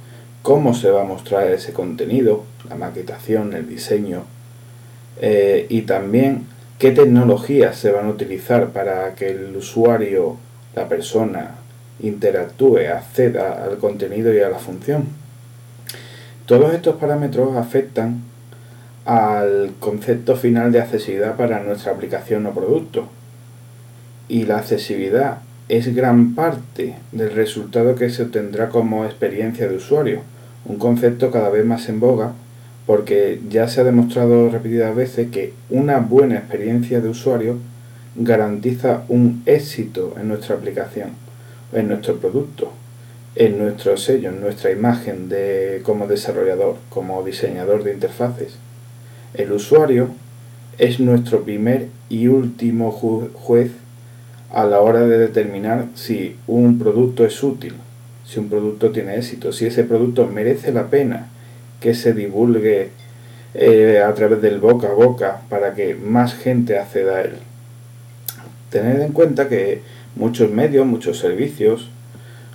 cómo 0.43 0.75
se 0.75 0.91
va 0.91 1.03
a 1.03 1.07
mostrar 1.07 1.51
ese 1.51 1.73
contenido, 1.73 2.45
la 2.69 2.77
maquetación, 2.77 3.55
el 3.55 3.69
diseño 3.69 4.25
eh, 5.21 5.67
y 5.69 5.83
también 5.83 6.47
qué 6.79 6.91
tecnologías 6.91 7.77
se 7.77 7.93
van 7.93 8.07
a 8.07 8.11
utilizar 8.11 8.71
para 8.71 9.15
que 9.15 9.31
el 9.31 9.57
usuario, 9.57 10.37
la 10.75 10.89
persona, 10.89 11.55
interactúe, 12.01 12.89
acceda 12.89 13.65
al 13.65 13.79
contenido 13.79 14.35
y 14.35 14.41
a 14.41 14.49
la 14.49 14.59
función. 14.59 15.07
Todos 16.47 16.75
estos 16.75 16.97
parámetros 16.97 17.57
afectan 17.57 18.23
al 19.05 19.73
concepto 19.79 20.35
final 20.37 20.73
de 20.73 20.81
accesibilidad 20.81 21.37
para 21.37 21.63
nuestra 21.63 21.93
aplicación 21.93 22.45
o 22.47 22.53
producto 22.53 23.09
y 24.29 24.45
la 24.45 24.59
accesibilidad 24.59 25.39
es 25.69 25.95
gran 25.95 26.35
parte 26.35 26.97
del 27.13 27.33
resultado 27.33 27.95
que 27.95 28.11
se 28.11 28.25
obtendrá 28.25 28.69
como 28.69 29.05
experiencia 29.05 29.69
de 29.69 29.77
usuario, 29.77 30.21
un 30.67 30.79
concepto 30.79 31.31
cada 31.31 31.51
vez 31.51 31.65
más 31.65 31.89
en 31.89 32.01
boga 32.01 32.33
porque 32.87 33.41
ya 33.49 33.69
se 33.69 33.81
ha 33.81 33.85
demostrado 33.85 34.51
repetidas 34.51 34.95
veces 34.95 35.31
que 35.31 35.55
una 35.71 35.99
buena 35.99 36.37
experiencia 36.37 37.01
de 37.01 37.09
usuario 37.09 37.59
garantiza 38.17 39.05
un 39.09 39.43
éxito 39.47 40.15
en 40.21 40.29
nuestra 40.29 40.57
aplicación, 40.57 41.11
en 41.73 41.89
nuestro 41.89 42.17
producto, 42.19 42.73
en 43.35 43.59
nuestro 43.59 43.97
sello, 43.97 44.29
en 44.29 44.41
nuestra 44.41 44.71
imagen 44.71 45.29
de, 45.29 45.81
como 45.83 46.07
desarrollador, 46.07 46.77
como 46.91 47.23
diseñador 47.25 47.83
de 47.83 47.95
interfaces. 47.95 48.57
El 49.33 49.53
usuario 49.53 50.11
es 50.79 51.01
nuestro 51.01 51.43
primer 51.43 51.89
y 52.09 52.29
último 52.29 52.93
juez 52.93 53.71
a 54.55 54.65
la 54.65 54.81
hora 54.81 55.01
de 55.01 55.19
determinar 55.19 55.87
si 55.97 56.37
un 56.47 56.79
producto 56.79 57.27
es 57.27 57.43
útil, 57.43 57.75
si 58.25 58.39
un 58.39 58.49
producto 58.49 58.93
tiene 58.93 59.17
éxito, 59.17 59.53
si 59.53 59.67
ese 59.67 59.83
producto 59.83 60.29
merece 60.29 60.73
la 60.73 60.87
pena 60.91 61.27
que 61.81 61.93
se 61.93 62.15
divulgue 62.15 62.91
eh, 63.55 64.01
a 64.07 64.15
través 64.15 64.41
del 64.41 64.61
boca 64.61 64.89
a 64.89 64.93
boca 64.93 65.43
para 65.49 65.75
que 65.75 65.97
más 65.97 66.35
gente 66.35 66.79
acceda 66.79 67.17
a 67.17 67.23
él. 67.23 67.33
Tened 68.71 69.01
en 69.01 69.13
cuenta 69.13 69.49
que 69.49 69.83
muchos 70.15 70.53
medios, 70.53 70.87
muchos 70.87 71.19
servicios, 71.19 71.91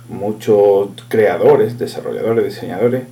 muchos 0.08 0.88
creadores, 1.08 1.78
desarrolladores, 1.78 2.46
diseñadores, 2.46 3.02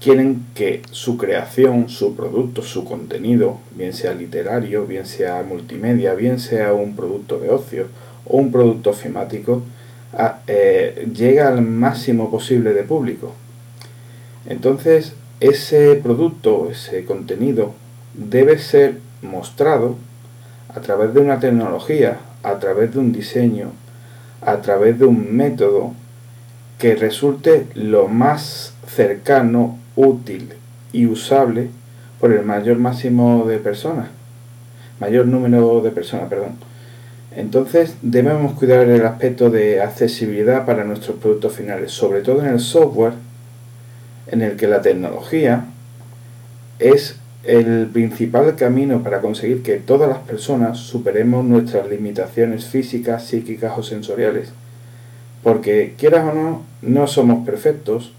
quieren 0.00 0.44
que 0.56 0.82
su 0.90 1.16
creación, 1.18 1.88
su 1.88 2.16
producto, 2.16 2.62
su 2.62 2.84
contenido, 2.84 3.58
bien 3.76 3.92
sea 3.92 4.12
literario, 4.12 4.86
bien 4.86 5.06
sea 5.06 5.44
multimedia, 5.48 6.14
bien 6.14 6.40
sea 6.40 6.72
un 6.74 6.96
producto 6.96 7.38
de 7.38 7.50
ocio 7.50 7.86
un 8.26 8.50
producto 8.50 8.90
ofimático 8.90 9.62
eh, 10.46 11.08
llega 11.14 11.48
al 11.48 11.62
máximo 11.62 12.30
posible 12.30 12.72
de 12.72 12.82
público. 12.84 13.32
Entonces, 14.46 15.14
ese 15.40 15.94
producto, 15.96 16.68
ese 16.70 17.04
contenido, 17.04 17.72
debe 18.14 18.58
ser 18.58 18.98
mostrado 19.22 19.96
a 20.74 20.80
través 20.80 21.14
de 21.14 21.20
una 21.20 21.40
tecnología, 21.40 22.18
a 22.42 22.58
través 22.58 22.94
de 22.94 23.00
un 23.00 23.12
diseño, 23.12 23.72
a 24.40 24.58
través 24.58 24.98
de 24.98 25.06
un 25.06 25.34
método 25.34 25.92
que 26.78 26.94
resulte 26.94 27.66
lo 27.74 28.08
más 28.08 28.74
cercano, 28.86 29.78
útil 29.96 30.54
y 30.92 31.06
usable 31.06 31.70
por 32.20 32.32
el 32.32 32.44
mayor 32.44 32.78
máximo 32.78 33.44
de 33.46 33.58
personas, 33.58 34.08
mayor 35.00 35.26
número 35.26 35.80
de 35.80 35.90
personas, 35.90 36.28
perdón. 36.28 36.56
Entonces 37.36 37.96
debemos 38.02 38.52
cuidar 38.52 38.88
el 38.88 39.04
aspecto 39.04 39.50
de 39.50 39.82
accesibilidad 39.82 40.64
para 40.64 40.84
nuestros 40.84 41.18
productos 41.18 41.54
finales, 41.54 41.90
sobre 41.90 42.20
todo 42.20 42.40
en 42.40 42.48
el 42.48 42.60
software, 42.60 43.14
en 44.28 44.42
el 44.42 44.56
que 44.56 44.68
la 44.68 44.82
tecnología 44.82 45.64
es 46.78 47.16
el 47.42 47.88
principal 47.92 48.54
camino 48.56 49.02
para 49.02 49.20
conseguir 49.20 49.62
que 49.62 49.76
todas 49.76 50.08
las 50.08 50.18
personas 50.18 50.78
superemos 50.78 51.44
nuestras 51.44 51.88
limitaciones 51.88 52.66
físicas, 52.66 53.24
psíquicas 53.24 53.76
o 53.76 53.82
sensoriales. 53.82 54.52
Porque 55.42 55.94
quieras 55.98 56.24
o 56.24 56.34
no, 56.34 56.62
no 56.80 57.06
somos 57.06 57.44
perfectos. 57.44 58.12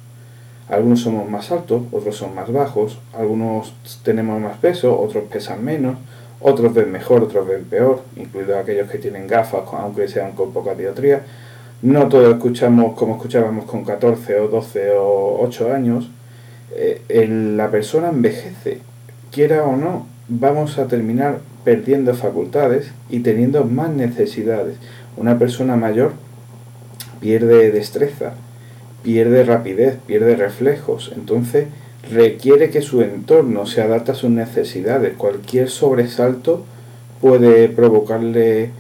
Algunos 0.70 1.02
somos 1.02 1.30
más 1.30 1.52
altos, 1.52 1.84
otros 1.92 2.18
son 2.18 2.34
más 2.36 2.52
bajos, 2.52 3.00
algunos 3.14 3.74
tenemos 4.04 4.42
más 4.42 4.58
peso, 4.58 5.00
otros 5.00 5.26
pesan 5.32 5.64
menos, 5.64 5.96
otros 6.40 6.74
ven 6.74 6.92
mejor, 6.92 7.24
otros 7.24 7.48
ven 7.48 7.66
peor, 7.66 8.02
incluidos 8.16 8.58
aquellos 8.58 8.90
que 8.90 8.98
tienen 8.98 9.28
gafas, 9.28 9.62
aunque 9.72 10.08
sean 10.08 10.34
con 10.34 10.52
poca 10.52 10.76
diotría. 10.76 11.24
No 11.82 12.08
todos 12.08 12.34
escuchamos 12.34 12.98
como 12.98 13.16
escuchábamos 13.16 13.66
con 13.66 13.84
14 13.84 14.40
o 14.40 14.48
12 14.48 14.92
o 14.98 15.40
8 15.42 15.74
años. 15.74 16.10
Eh, 16.76 17.28
la 17.56 17.70
persona 17.70 18.10
envejece, 18.10 18.80
quiera 19.32 19.64
o 19.64 19.76
no, 19.76 20.08
vamos 20.28 20.78
a 20.78 20.88
terminar 20.88 21.40
perdiendo 21.64 22.14
facultades 22.14 22.92
y 23.10 23.20
teniendo 23.20 23.64
más 23.66 23.90
necesidades. 23.90 24.78
Una 25.18 25.38
persona 25.38 25.76
mayor 25.76 26.14
pierde 27.20 27.72
destreza, 27.72 28.34
pierde 29.04 29.44
rapidez, 29.44 29.98
pierde 30.06 30.36
reflejos. 30.36 31.12
Entonces, 31.16 31.68
requiere 32.12 32.70
que 32.70 32.82
su 32.82 33.02
entorno 33.02 33.66
se 33.66 33.82
adapte 33.82 34.12
a 34.12 34.16
sus 34.16 34.30
necesidades. 34.30 35.14
Cualquier 35.18 35.70
sobresalto 35.70 36.66
puede 37.22 37.70
provocarle 37.70 38.72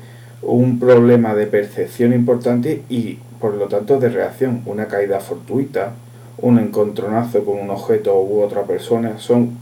un 0.41 0.79
problema 0.79 1.33
de 1.33 1.47
percepción 1.47 2.13
importante 2.13 2.83
y 2.89 3.19
por 3.39 3.55
lo 3.55 3.67
tanto 3.67 3.99
de 3.99 4.09
reacción. 4.09 4.61
Una 4.65 4.87
caída 4.87 5.19
fortuita, 5.19 5.93
un 6.37 6.59
encontronazo 6.59 7.43
con 7.43 7.59
un 7.59 7.69
objeto 7.69 8.19
u 8.21 8.41
otra 8.41 8.63
persona 8.63 9.17
son 9.17 9.57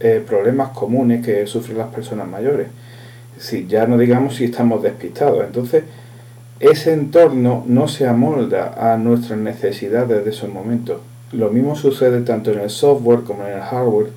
eh, 0.00 0.22
problemas 0.26 0.70
comunes 0.70 1.24
que 1.24 1.46
sufren 1.46 1.78
las 1.78 1.88
personas 1.88 2.28
mayores. 2.28 2.68
Si 3.38 3.66
ya 3.66 3.86
no 3.86 3.98
digamos 3.98 4.36
si 4.36 4.44
estamos 4.44 4.82
despistados. 4.82 5.44
Entonces, 5.44 5.84
ese 6.60 6.92
entorno 6.92 7.64
no 7.66 7.86
se 7.86 8.06
amolda 8.06 8.92
a 8.92 8.96
nuestras 8.96 9.38
necesidades 9.38 10.24
de 10.24 10.30
esos 10.30 10.48
momentos. 10.48 11.00
Lo 11.32 11.50
mismo 11.50 11.74
sucede 11.76 12.20
tanto 12.22 12.52
en 12.52 12.60
el 12.60 12.70
software 12.70 13.20
como 13.20 13.44
en 13.46 13.54
el 13.54 13.60
hardware 13.60 14.10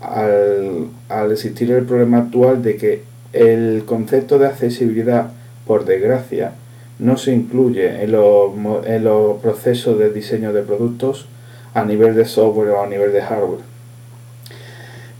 al, 0.00 0.88
al 1.08 1.32
existir 1.32 1.70
el 1.70 1.84
problema 1.84 2.18
actual 2.18 2.62
de 2.62 2.76
que 2.76 3.02
el 3.32 3.84
concepto 3.84 4.38
de 4.38 4.46
accesibilidad, 4.46 5.30
por 5.66 5.84
desgracia, 5.84 6.52
no 6.98 7.16
se 7.16 7.32
incluye 7.32 8.02
en 8.02 8.12
los, 8.12 8.52
en 8.86 9.04
los 9.04 9.38
procesos 9.40 9.98
de 9.98 10.10
diseño 10.10 10.52
de 10.52 10.62
productos 10.62 11.26
a 11.74 11.84
nivel 11.84 12.14
de 12.14 12.24
software 12.24 12.70
o 12.70 12.82
a 12.82 12.86
nivel 12.86 13.12
de 13.12 13.22
hardware. 13.22 13.60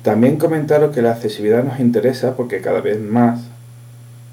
También 0.03 0.37
comentaros 0.37 0.95
que 0.95 1.03
la 1.03 1.13
accesibilidad 1.13 1.65
nos 1.65 1.81
interesa 1.81 2.37
porque 2.37 2.61
cada 2.61 2.81
vez 2.81 3.01
más 3.01 3.41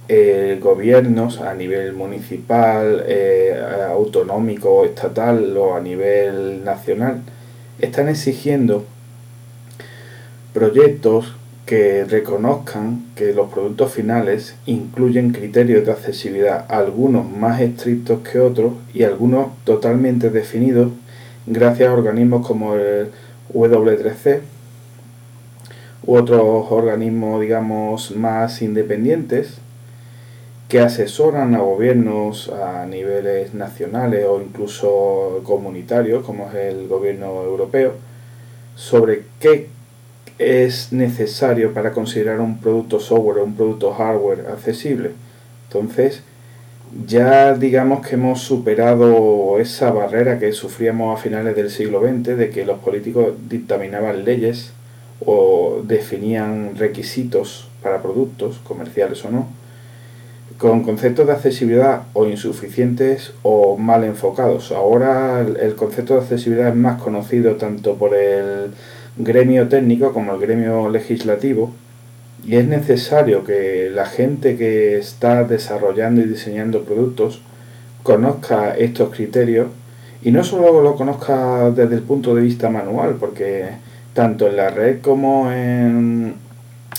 eh, 0.10 0.60
gobiernos 0.62 1.40
a 1.40 1.54
nivel 1.54 1.94
municipal, 1.94 3.04
eh, 3.08 3.58
autonómico, 3.90 4.84
estatal 4.84 5.56
o 5.56 5.76
a 5.76 5.80
nivel 5.80 6.64
nacional 6.66 7.22
están 7.80 8.10
exigiendo 8.10 8.86
proyectos 10.54 11.34
que 11.66 12.04
reconozcan 12.04 13.06
que 13.16 13.34
los 13.34 13.52
productos 13.52 13.94
finales 13.94 14.56
incluyen 14.66 15.32
criterios 15.32 15.86
de 15.86 15.94
accesibilidad, 15.94 16.66
algunos 16.70 17.30
más 17.30 17.62
estrictos 17.62 18.20
que 18.20 18.40
otros 18.40 18.74
y 18.94 19.04
algunos 19.04 19.48
totalmente 19.64 20.30
definidos 20.30 20.92
gracias 21.46 21.90
a 21.90 21.94
organismos 21.94 22.46
como 22.46 22.76
el 22.76 23.10
W3C 23.54 24.42
u 26.06 26.16
otros 26.16 26.68
organismos 26.70 27.42
digamos 27.42 28.12
más 28.16 28.62
independientes 28.62 29.63
que 30.74 30.80
asesoran 30.80 31.54
a 31.54 31.60
gobiernos 31.60 32.50
a 32.50 32.88
niveles 32.88 33.54
nacionales 33.54 34.26
o 34.28 34.42
incluso 34.42 35.42
comunitarios, 35.44 36.26
como 36.26 36.50
es 36.50 36.56
el 36.56 36.88
gobierno 36.88 37.44
europeo, 37.44 37.94
sobre 38.76 39.22
qué 39.40 39.68
es 40.40 40.92
necesario 40.92 41.76
para 41.76 41.92
considerar 41.92 42.40
un 42.40 42.58
producto 42.58 43.00
software 43.00 43.38
o 43.38 43.44
un 43.44 43.56
producto 43.56 43.94
hardware 43.94 44.48
accesible. 44.52 45.12
Entonces, 45.68 46.24
ya 47.06 47.54
digamos 47.54 48.08
que 48.08 48.16
hemos 48.16 48.42
superado 48.42 49.60
esa 49.60 49.92
barrera 49.92 50.40
que 50.40 50.54
sufríamos 50.54 51.16
a 51.16 51.22
finales 51.22 51.56
del 51.56 51.70
siglo 51.70 52.02
XX 52.02 52.36
de 52.36 52.50
que 52.50 52.66
los 52.66 52.80
políticos 52.80 53.36
dictaminaban 53.48 54.26
leyes 54.26 54.74
o 55.24 55.84
definían 55.84 56.76
requisitos 56.76 57.70
para 57.84 58.02
productos, 58.02 58.58
comerciales 58.64 59.24
o 59.24 59.30
no, 59.30 59.63
con 60.64 60.82
conceptos 60.82 61.28
de 61.28 61.34
accesibilidad 61.34 62.04
o 62.14 62.26
insuficientes 62.26 63.34
o 63.42 63.76
mal 63.76 64.06
enfocados. 64.06 64.72
Ahora 64.72 65.42
el 65.42 65.76
concepto 65.76 66.14
de 66.14 66.22
accesibilidad 66.22 66.70
es 66.70 66.76
más 66.76 67.02
conocido 67.02 67.58
tanto 67.58 67.96
por 67.96 68.16
el 68.16 68.72
gremio 69.18 69.68
técnico 69.68 70.14
como 70.14 70.34
el 70.34 70.40
gremio 70.40 70.88
legislativo 70.88 71.74
y 72.46 72.56
es 72.56 72.66
necesario 72.66 73.44
que 73.44 73.92
la 73.94 74.06
gente 74.06 74.56
que 74.56 74.98
está 74.98 75.44
desarrollando 75.44 76.22
y 76.22 76.30
diseñando 76.30 76.84
productos 76.84 77.42
conozca 78.02 78.74
estos 78.74 79.14
criterios 79.14 79.68
y 80.22 80.32
no 80.32 80.46
solo 80.46 80.82
lo 80.82 80.96
conozca 80.96 81.72
desde 81.72 81.96
el 81.96 82.04
punto 82.04 82.34
de 82.34 82.42
vista 82.42 82.70
manual, 82.70 83.18
porque 83.20 83.66
tanto 84.14 84.48
en 84.48 84.56
la 84.56 84.70
red 84.70 85.02
como 85.02 85.52
en, 85.52 86.36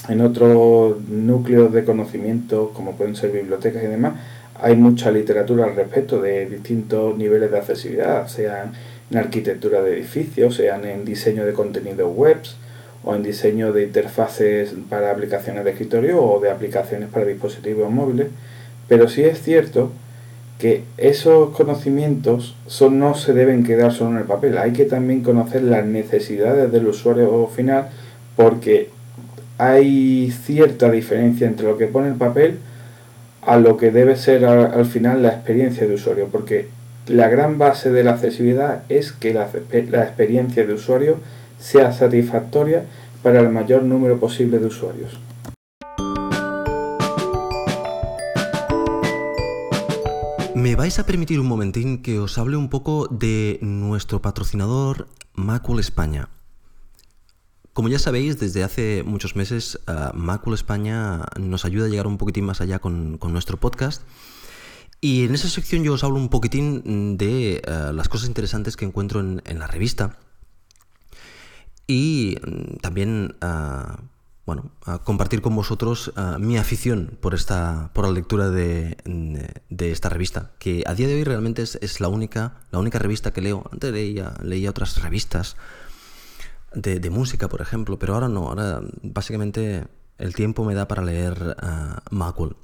en 0.09 0.21
otros 0.21 1.01
núcleos 1.09 1.73
de 1.73 1.85
conocimiento, 1.85 2.73
como 2.75 2.97
pueden 2.97 3.17
ser 3.17 3.31
bibliotecas 3.31 3.83
y 3.83 3.87
demás, 3.87 4.15
hay 4.61 4.77
mucha 4.77 5.11
literatura 5.11 5.65
al 5.65 5.77
respecto 5.77 6.21
de 6.21 6.47
distintos 6.47 7.17
niveles 7.17 7.51
de 7.51 7.59
accesibilidad, 7.59 8.29
sean 8.29 8.73
en 9.11 9.19
arquitectura 9.19 9.83
de 9.83 9.95
edificios, 9.95 10.57
sean 10.57 10.85
en 10.85 11.05
diseño 11.05 11.45
de 11.45 11.53
contenidos 11.53 12.11
webs 12.15 12.57
o 13.05 13.15
en 13.15 13.23
diseño 13.23 13.73
de 13.73 13.85
interfaces 13.85 14.75
para 14.89 15.11
aplicaciones 15.11 15.65
de 15.65 15.71
escritorio 15.71 16.23
o 16.23 16.41
de 16.41 16.51
aplicaciones 16.51 17.09
para 17.11 17.27
dispositivos 17.27 17.91
móviles. 17.91 18.29
Pero 18.89 19.09
sí 19.09 19.23
es 19.23 19.43
cierto 19.43 19.91
que 20.59 20.85
esos 20.97 21.51
conocimientos 21.51 22.57
no 22.91 23.15
se 23.15 23.33
deben 23.33 23.65
quedar 23.65 23.93
solo 23.93 24.13
en 24.13 24.19
el 24.19 24.25
papel, 24.25 24.57
hay 24.57 24.73
que 24.73 24.85
también 24.85 25.23
conocer 25.23 25.63
las 25.63 25.85
necesidades 25.85 26.71
del 26.71 26.87
usuario 26.87 27.47
final 27.49 27.89
porque 28.37 28.89
hay 29.59 30.31
cierta 30.31 30.91
diferencia 30.91 31.47
entre 31.47 31.67
lo 31.67 31.79
que 31.79 31.87
pone 31.87 32.09
el 32.09 32.15
papel 32.15 32.59
a 33.43 33.59
lo 33.59 33.77
que 33.77 33.91
debe 33.91 34.17
ser 34.17 34.45
al, 34.45 34.87
final 34.87 35.23
la 35.23 35.29
experiencia 35.29 35.87
de 35.87 35.95
usuario, 35.95 36.29
porque 36.33 36.69
la 37.07 37.29
gran 37.29 37.59
base 37.59 37.91
de 37.91 38.03
la 38.03 38.13
accesibilidad 38.13 38.83
es 38.89 39.13
que 39.13 39.35
la, 39.35 39.49
la 39.91 40.03
experiencia 40.05 40.67
de 40.67 40.73
usuario 40.73 41.19
sea 41.59 41.93
satisfactoria 41.93 42.85
para 43.23 43.41
el 43.41 43.51
mayor 43.51 43.83
número 43.83 44.19
posible 44.19 44.59
de 44.59 44.67
usuarios. 44.67 45.19
Me 50.55 50.77
vais 50.77 50.99
a 50.99 51.05
permitir 51.05 51.41
un 51.41 51.47
momentín 51.47 52.01
que 52.01 52.19
os 52.19 52.39
hable 52.39 52.57
un 52.57 52.71
poco 52.71 53.07
de 53.09 53.59
nuestro 53.61 54.23
patrocinador 54.23 55.09
Macul 55.35 55.79
España. 55.79 56.31
Como 57.75 57.89
ya 57.89 57.99
sabéis, 57.99 58.39
desde 58.39 58.63
hace 58.63 59.03
muchos 59.05 59.35
meses 59.35 59.81
uh, 59.89 60.17
Macul 60.17 60.55
España 60.55 61.23
nos 61.41 61.65
ayuda 61.65 61.87
a 61.87 61.89
llegar 61.89 62.07
un 62.07 62.19
poquitín 62.19 62.45
más 62.45 62.61
allá 62.61 62.79
con, 62.79 63.19
nuestro 63.21 63.59
podcast. 63.59 64.03
Y 65.01 65.25
en 65.25 65.35
esa 65.35 65.49
sección 65.49 65.83
yo 65.83 65.95
os 65.95 66.05
hablo 66.05 66.19
un 66.19 66.29
poquitín 66.29 67.19
de 67.19 67.61
uh, 67.67 67.93
las 67.93 68.09
cosas 68.09 68.29
interesantes 68.29 68.77
que 68.77 68.85
encuentro 68.85 69.19
en, 69.19 69.59
la 69.59 69.67
revista. 69.67 70.19
Y 71.89 72.37
mm, 72.47 72.77
también, 72.77 73.35
uh, 73.43 73.97
bueno, 74.47 74.71
compartir 75.03 75.43
con 75.43 75.57
vosotros 75.57 76.13
mi 76.39 76.59
afición 76.59 77.19
por, 77.21 77.35
esta, 77.35 77.91
por 77.93 78.05
la 78.05 78.13
lectura 78.13 78.51
de, 78.51 78.97
esta 79.81 80.11
revista, 80.11 80.53
que 80.61 80.85
a 80.87 80.95
día 80.95 81.09
de 81.09 81.15
hoy 81.15 81.25
realmente 81.25 81.63
es, 81.63 81.77
es, 81.83 82.01
la, 82.01 82.07
única, 82.07 82.61
la 82.71 82.79
única 82.79 83.01
revista 83.01 83.33
que 83.33 83.41
leo. 83.41 83.65
Antes 83.73 83.93
leía, 83.93 84.35
leía 84.43 84.71
otras 84.71 85.03
revistas 85.03 85.57
de, 86.75 87.11
música, 87.11 87.49
por 87.49 87.61
ejemplo, 87.61 87.99
pero 87.99 88.15
ahora 88.15 88.29
no, 88.29 88.49
ahora 88.49 88.81
básicamente 89.03 89.87
el 90.19 90.35
tiempo 90.35 90.65
me 90.65 90.75
da 90.75 90.89
para 90.89 91.03
leer 91.03 91.57
uh, 91.63 92.15
Macul. 92.15 92.57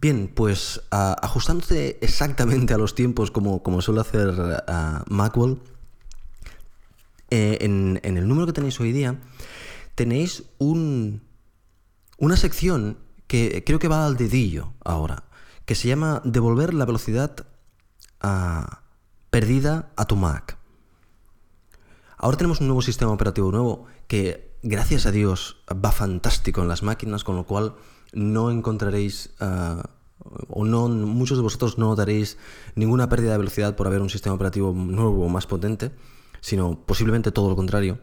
Bien, 0.00 0.32
pues 0.34 0.80
ajustándose 0.90 1.98
exactamente 2.00 2.72
a 2.72 2.78
los 2.78 2.94
tiempos 2.94 3.30
como, 3.30 3.62
como 3.62 3.82
suele 3.82 4.00
hacer 4.00 4.32
Macwell, 5.08 5.58
eh, 7.30 7.58
en, 7.60 8.00
el 8.02 8.26
número 8.26 8.46
que 8.46 8.52
tenéis 8.52 8.80
hoy 8.80 8.92
día 8.92 9.20
tenéis 9.94 10.44
un, 10.58 11.22
una 12.18 12.36
sección 12.36 12.98
que 13.26 13.62
creo 13.64 13.78
que 13.78 13.88
va 13.88 14.06
al 14.06 14.16
dedillo 14.16 14.72
ahora, 14.84 15.24
que 15.64 15.76
se 15.76 15.86
llama 15.86 16.22
devolver 16.24 16.74
la 16.74 16.86
velocidad 16.86 17.46
perdida 19.30 19.90
a 19.96 20.06
tu 20.06 20.16
Mac. 20.16 20.59
Ahora 22.22 22.36
tenemos 22.36 22.60
un 22.60 22.66
nuevo 22.66 22.82
sistema 22.82 23.12
operativo 23.12 23.50
nuevo 23.50 23.86
que, 24.06 24.52
gracias 24.62 25.06
a 25.06 25.10
Dios, 25.10 25.56
va 25.72 25.90
fantástico 25.90 26.60
en 26.60 26.68
las 26.68 26.82
máquinas, 26.82 27.24
con 27.24 27.34
lo 27.34 27.44
cual 27.44 27.76
no 28.12 28.50
encontraréis, 28.50 29.30
ah, 29.40 29.88
o 30.48 30.66
no, 30.66 30.88
muchos 30.88 31.38
de 31.38 31.42
vosotros 31.42 31.78
no 31.78 31.88
notaréis 31.88 32.36
ninguna 32.74 33.08
pérdida 33.08 33.32
de 33.32 33.38
velocidad 33.38 33.74
por 33.74 33.86
haber 33.86 34.02
un 34.02 34.10
sistema 34.10 34.34
operativo 34.34 34.70
nuevo 34.74 35.24
o 35.24 35.28
más 35.30 35.46
potente, 35.46 35.92
sino 36.42 36.78
posiblemente 36.84 37.32
todo 37.32 37.48
lo 37.48 37.56
contrario. 37.56 37.98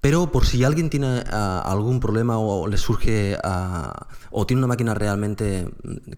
Pero 0.00 0.30
por 0.30 0.46
si 0.46 0.62
alguien 0.62 0.88
tiene 0.88 1.24
ah, 1.32 1.64
algún 1.66 1.98
problema 1.98 2.38
o 2.38 2.68
le 2.68 2.76
surge 2.76 3.38
ah, 3.42 4.06
o 4.30 4.46
tiene 4.46 4.60
una 4.60 4.68
máquina 4.68 4.94
realmente 4.94 5.68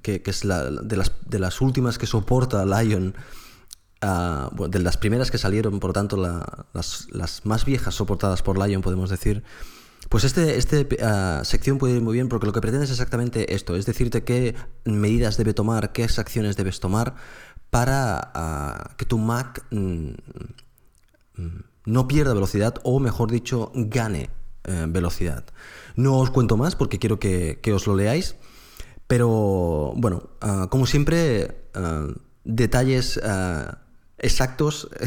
que, 0.02 0.22
es 0.26 0.44
la, 0.44 0.70
de, 0.70 0.96
las, 0.98 1.12
de, 1.24 1.38
las, 1.38 1.62
últimas 1.62 1.96
que 1.96 2.06
soporta 2.06 2.66
Lion, 2.66 3.14
de 4.04 4.78
las 4.80 4.96
primeras 4.96 5.30
que 5.30 5.38
salieron, 5.38 5.80
por 5.80 5.92
tanto 5.92 6.16
las, 6.16 7.40
más 7.44 7.64
viejas 7.64 7.94
soportadas 7.94 8.42
por 8.42 8.58
Lion, 8.58 8.82
podemos 8.82 9.10
decir, 9.10 9.42
pues 10.08 10.24
esta 10.24 10.42
este, 10.42 10.86
ah, 11.02 11.42
sección 11.44 11.78
puede 11.78 11.96
ir 11.96 12.02
muy 12.02 12.14
bien 12.14 12.28
porque 12.28 12.46
lo 12.46 12.52
que 12.52 12.60
pretende 12.60 12.84
es 12.84 12.90
exactamente 12.90 13.54
esto, 13.54 13.76
es 13.76 13.86
decirte 13.86 14.24
qué 14.24 14.54
medidas 14.84 15.36
debe 15.36 15.54
tomar, 15.54 15.92
qué 15.92 16.04
acciones 16.04 16.56
debes 16.56 16.80
tomar 16.80 17.14
para 17.70 18.30
ah, 18.34 18.90
que 18.96 19.06
tu 19.06 19.18
Mac 19.18 19.64
mm, 19.70 20.10
mm, 21.36 21.64
no 21.86 22.08
pierda 22.08 22.34
velocidad 22.34 22.74
o, 22.84 23.00
mejor 23.00 23.30
dicho, 23.30 23.72
gane 23.74 24.30
eh, 24.64 24.86
velocidad. 24.88 25.44
No 25.96 26.18
os 26.18 26.30
cuento 26.30 26.56
más 26.56 26.76
porque 26.76 26.98
quiero 26.98 27.18
que, 27.18 27.60
os 27.74 27.86
lo 27.86 27.94
leáis, 27.94 28.36
pero 29.06 29.92
bueno, 29.96 30.30
ah, 30.40 30.68
como 30.70 30.86
siempre, 30.86 31.64
detalles 32.44 33.20
exactos 34.18 34.88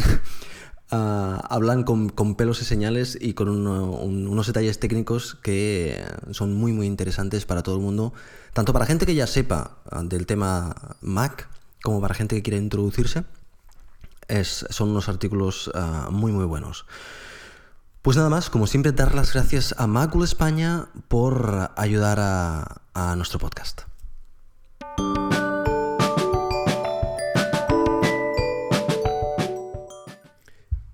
Ah, 0.90 1.46
hablan 1.50 1.84
con, 1.84 2.36
pelos 2.36 2.62
y 2.62 2.66
señales 2.66 3.18
y 3.20 3.34
con 3.34 3.50
unos 3.50 4.48
detalles 4.48 4.80
técnicos 4.80 5.36
que 5.36 6.02
son 6.32 6.54
muy 6.54 6.72
muy 6.72 6.88
interesantes 6.88 7.46
para 7.46 7.62
todo 7.62 7.76
el 7.76 7.82
mundo, 7.82 8.14
tanto 8.54 8.72
para 8.72 8.86
gente 8.86 9.06
que 9.06 9.14
ya 9.14 9.28
sepa 9.28 9.80
ah, 9.92 10.02
del 10.04 10.26
tema 10.26 10.96
Mac 11.02 11.50
como 11.84 12.00
para 12.00 12.14
gente 12.16 12.38
que 12.38 12.44
quiere 12.44 12.58
introducirse. 12.58 13.26
Es, 14.30 14.66
son 14.70 14.90
unos 14.90 15.10
artículos 15.10 15.70
ah, 15.76 16.08
muy 16.10 16.32
muy 16.32 16.46
buenos. 16.46 16.86
Pues 18.02 18.16
nada 18.16 18.30
más, 18.30 18.50
como 18.50 18.68
siempre, 18.68 18.94
dar 18.94 19.14
las 19.14 19.34
gracias 19.34 19.76
a 19.78 19.88
Macul 19.88 20.24
España 20.24 20.88
por 21.10 21.72
ayudar 21.76 22.20
a 22.22 23.16
nuestro 23.18 23.40
podcast. 23.40 23.87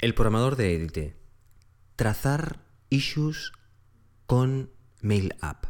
El 0.03 0.15
programador 0.15 0.57
de 0.57 0.75
Edite. 0.75 1.15
Trazar 1.95 2.59
issues 2.89 3.53
con 4.25 4.69
Mail 4.99 5.33
App. 5.39 5.67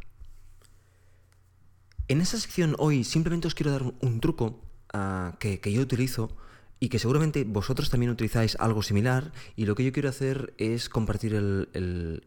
En 2.08 2.20
esta 2.20 2.40
sección 2.40 2.76
hoy 2.80 3.04
simplemente 3.04 3.46
os 3.46 3.54
quiero 3.54 3.70
dar 3.70 3.84
un, 3.84 4.20
truco 4.22 4.60
ah, 4.92 5.38
que, 5.40 5.60
yo 5.72 5.82
utilizo 5.82 6.36
y 6.80 6.90
que 6.90 6.98
seguramente 6.98 7.44
vosotros 7.44 7.92
también 7.92 8.12
utilizáis 8.12 8.56
algo 8.56 8.82
similar 8.82 9.32
y 9.56 9.68
lo 9.68 9.76
que 9.76 9.86
yo 9.86 9.92
quiero 9.92 10.10
hacer 10.10 10.56
es 10.58 10.90
compartir 10.90 11.36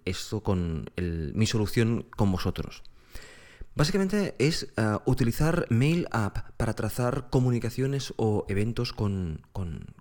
esto 0.05 0.45
con 0.45 0.89
mi 0.97 1.47
solución 1.49 2.07
con 2.17 2.31
vosotros. 2.31 2.85
Básicamente 3.77 4.35
es 4.39 4.73
eh, 4.79 4.97
utilizar 5.05 5.67
Mail 5.69 6.09
App 6.11 6.51
para 6.57 6.73
trazar 6.73 7.29
comunicaciones 7.29 8.15
o 8.17 8.47
eventos 8.49 8.95
con, 8.95 9.43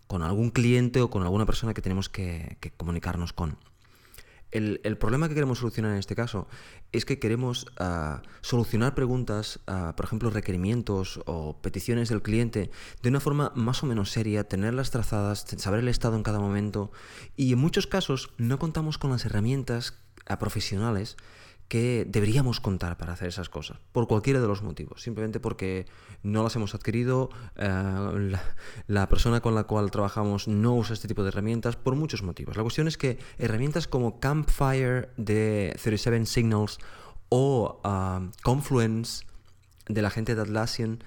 algún 0.10 0.50
cliente 0.50 1.02
o 1.02 1.10
con 1.10 1.24
alguna 1.24 1.46
persona 1.46 1.74
que 1.74 1.82
tenemos 1.82 2.08
que, 2.08 2.58
comunicarnos 2.78 3.34
con. 3.34 3.58
El, 4.52 4.80
problema 4.98 5.28
que 5.28 5.34
queremos 5.34 5.60
solucionar 5.60 5.92
en 5.92 5.98
este 5.98 6.16
caso 6.16 6.48
es 6.94 7.04
que 7.04 7.20
queremos 7.20 7.68
eh, 7.78 8.16
solucionar 8.40 8.96
preguntas, 8.96 9.60
eh, 9.68 9.92
por 9.98 10.06
ejemplo, 10.06 10.30
requerimientos 10.30 11.20
o 11.26 11.58
peticiones 11.62 12.08
del 12.08 12.22
cliente 12.22 12.72
de 13.04 13.10
una 13.10 13.20
forma 13.20 13.52
más 13.56 13.84
o 13.84 13.88
menos 13.88 14.10
seria, 14.10 14.46
tenerlas 14.46 14.90
trazadas, 14.90 15.46
saber 15.58 15.82
el 15.82 15.90
estado 15.90 16.16
en 16.16 16.24
cada 16.24 16.40
momento 16.40 16.94
y 17.36 17.52
en 17.52 17.60
muchos 17.60 17.88
casos 17.88 18.30
no 18.38 18.58
contamos 18.58 18.98
con 18.98 19.12
las 19.12 19.26
herramientas 19.26 19.96
profesionales 20.40 21.18
que 21.68 22.06
deberíamos 22.08 22.60
contar 22.60 22.98
para 22.98 23.14
hacer 23.14 23.28
esas 23.28 23.50
cosas, 23.50 23.80
por 23.92 24.08
cualquiera 24.08 24.40
de 24.40 24.48
los 24.48 24.62
motivos, 24.62 25.02
simplemente 25.02 25.40
porque 25.40 25.86
no 26.22 26.44
las 26.44 26.56
hemos 26.56 26.76
adquirido, 26.76 27.30
eh, 27.58 28.38
la, 28.88 29.10
persona 29.10 29.42
con 29.42 29.56
la 29.56 29.64
cual 29.64 29.90
trabajamos 29.90 30.48
no 30.48 30.76
usa 30.76 30.94
este 30.94 31.08
tipo 31.08 31.24
de 31.24 31.30
herramientas, 31.30 31.76
por 31.76 31.96
muchos 31.96 32.22
motivos. 32.22 32.56
La 32.56 32.64
cuestión 32.64 32.88
es 32.88 32.98
que 32.98 33.18
herramientas 33.38 33.88
como 33.88 34.20
Campfire 34.20 35.10
de 35.18 35.76
37 35.82 36.26
Signals 36.26 36.78
o 37.30 37.80
ah, 37.84 38.22
Confluence 38.44 39.26
de 39.88 40.02
la 40.02 40.10
gente 40.10 40.36
de 40.36 40.42
Atlassian 40.42 41.04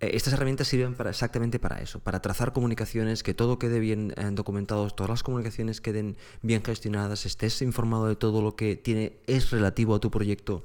estas 0.00 0.32
herramientas 0.32 0.68
sirven 0.68 0.94
para 0.94 1.10
exactamente 1.10 1.58
para 1.58 1.80
eso, 1.80 2.00
para 2.00 2.22
trazar 2.22 2.52
comunicaciones, 2.52 3.22
que 3.22 3.34
todo 3.34 3.58
quede 3.58 3.80
bien 3.80 4.14
eh, 4.16 4.30
documentado, 4.32 4.88
todas 4.90 5.10
las 5.10 5.22
comunicaciones 5.22 5.80
queden 5.80 6.16
bien 6.42 6.62
gestionadas, 6.64 7.26
estés 7.26 7.60
informado 7.60 8.06
de 8.06 8.16
todo 8.16 8.40
lo 8.40 8.56
que 8.56 8.76
tiene, 8.76 9.18
es 9.26 9.50
relativo 9.50 9.94
a 9.94 10.00
tu 10.00 10.10
proyecto. 10.10 10.64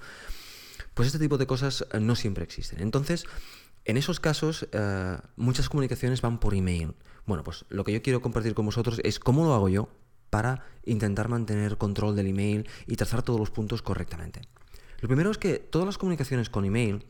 Pues 0.93 1.07
este 1.07 1.19
tipo 1.19 1.37
de 1.37 1.47
cosas 1.47 1.85
eh, 1.91 1.99
no 1.99 2.15
siempre 2.15 2.45
existen. 2.45 2.81
Entonces, 2.81 3.25
en 3.83 3.97
esos 3.97 4.19
casos, 4.19 4.67
muchas 5.35 5.69
comunicaciones 5.69 6.19
van 6.19 6.39
por 6.39 6.55
email. 6.55 6.95
Bueno, 7.27 7.43
pues 7.43 7.65
lo 7.69 7.83
que 7.83 7.93
yo 7.93 8.01
quiero 8.01 8.19
compartir 8.19 8.55
con 8.55 8.65
vosotros 8.65 8.99
es 9.03 9.19
cómo 9.19 9.45
lo 9.45 9.53
hago 9.53 9.69
yo 9.69 9.89
para 10.31 10.65
intentar 10.85 11.29
mantener 11.29 11.77
control 11.77 12.15
del 12.15 12.27
email 12.27 12.67
y 12.87 12.95
trazar 12.95 13.21
todos 13.21 13.39
los 13.39 13.51
puntos 13.51 13.83
correctamente. 13.83 14.41
Lo 15.01 15.07
primero 15.07 15.29
es 15.29 15.37
que 15.37 15.59
todas 15.59 15.85
las 15.85 15.97
comunicaciones 15.97 16.49
con 16.49 16.65
email 16.65 17.05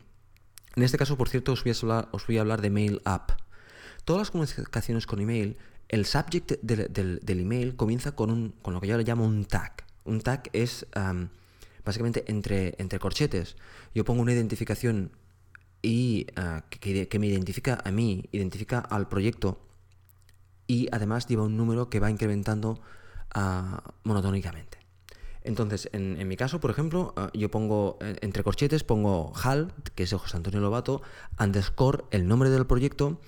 en 0.76 0.82
este 0.82 0.98
caso, 0.98 1.16
por 1.16 1.28
cierto, 1.28 1.52
os 1.52 1.64
voy 1.64 2.36
a 2.36 2.40
hablar, 2.40 2.60
de 2.60 2.70
Mail 2.70 3.00
App. 3.04 3.32
Todas 4.04 4.20
las 4.20 4.30
comunicaciones 4.30 5.06
con 5.06 5.20
email, 5.20 5.56
el 5.88 6.04
subject 6.04 6.60
del, 6.62 7.20
email 7.26 7.76
comienza 7.76 8.12
con, 8.12 8.54
lo 8.64 8.80
que 8.80 8.86
yo 8.86 8.96
le 8.96 9.04
llamo 9.04 9.24
un 9.24 9.46
tag. 9.46 9.84
Un 10.04 10.20
tag 10.20 10.50
es 10.52 10.86
básicamente 11.84 12.24
entre, 12.28 12.74
entre 12.78 12.98
corchetes. 12.98 13.56
Yo 13.94 14.04
pongo 14.04 14.20
una 14.20 14.32
identificación 14.32 15.12
y 15.80 16.26
ah, 16.36 16.64
que, 16.68 17.18
me 17.18 17.26
identifica 17.26 17.80
a 17.82 17.90
mí, 17.90 18.28
identifica 18.32 18.80
al 18.80 19.08
proyecto 19.08 19.60
y 20.66 20.88
además 20.92 21.26
lleva 21.26 21.44
un 21.44 21.56
número 21.56 21.88
que 21.88 22.00
va 22.00 22.10
incrementando 22.10 22.80
uh, 23.34 23.78
monotónicamente. 24.02 24.78
Entonces, 25.46 25.88
en, 25.92 26.26
mi 26.26 26.36
caso, 26.36 26.60
por 26.60 26.70
ejemplo, 26.70 27.14
ah, 27.16 27.30
yo 27.32 27.50
pongo 27.50 27.98
eh, 28.00 28.16
entre 28.20 28.42
corchetes, 28.42 28.82
pongo 28.82 29.32
HAL, 29.34 29.72
que 29.94 30.02
es 30.02 30.12
José 30.12 30.36
Antonio 30.36 30.60
Lobato, 30.60 31.02
underscore, 31.38 32.04
el 32.10 32.26
nombre 32.26 32.50
del 32.50 32.66
proyecto, 32.66 33.20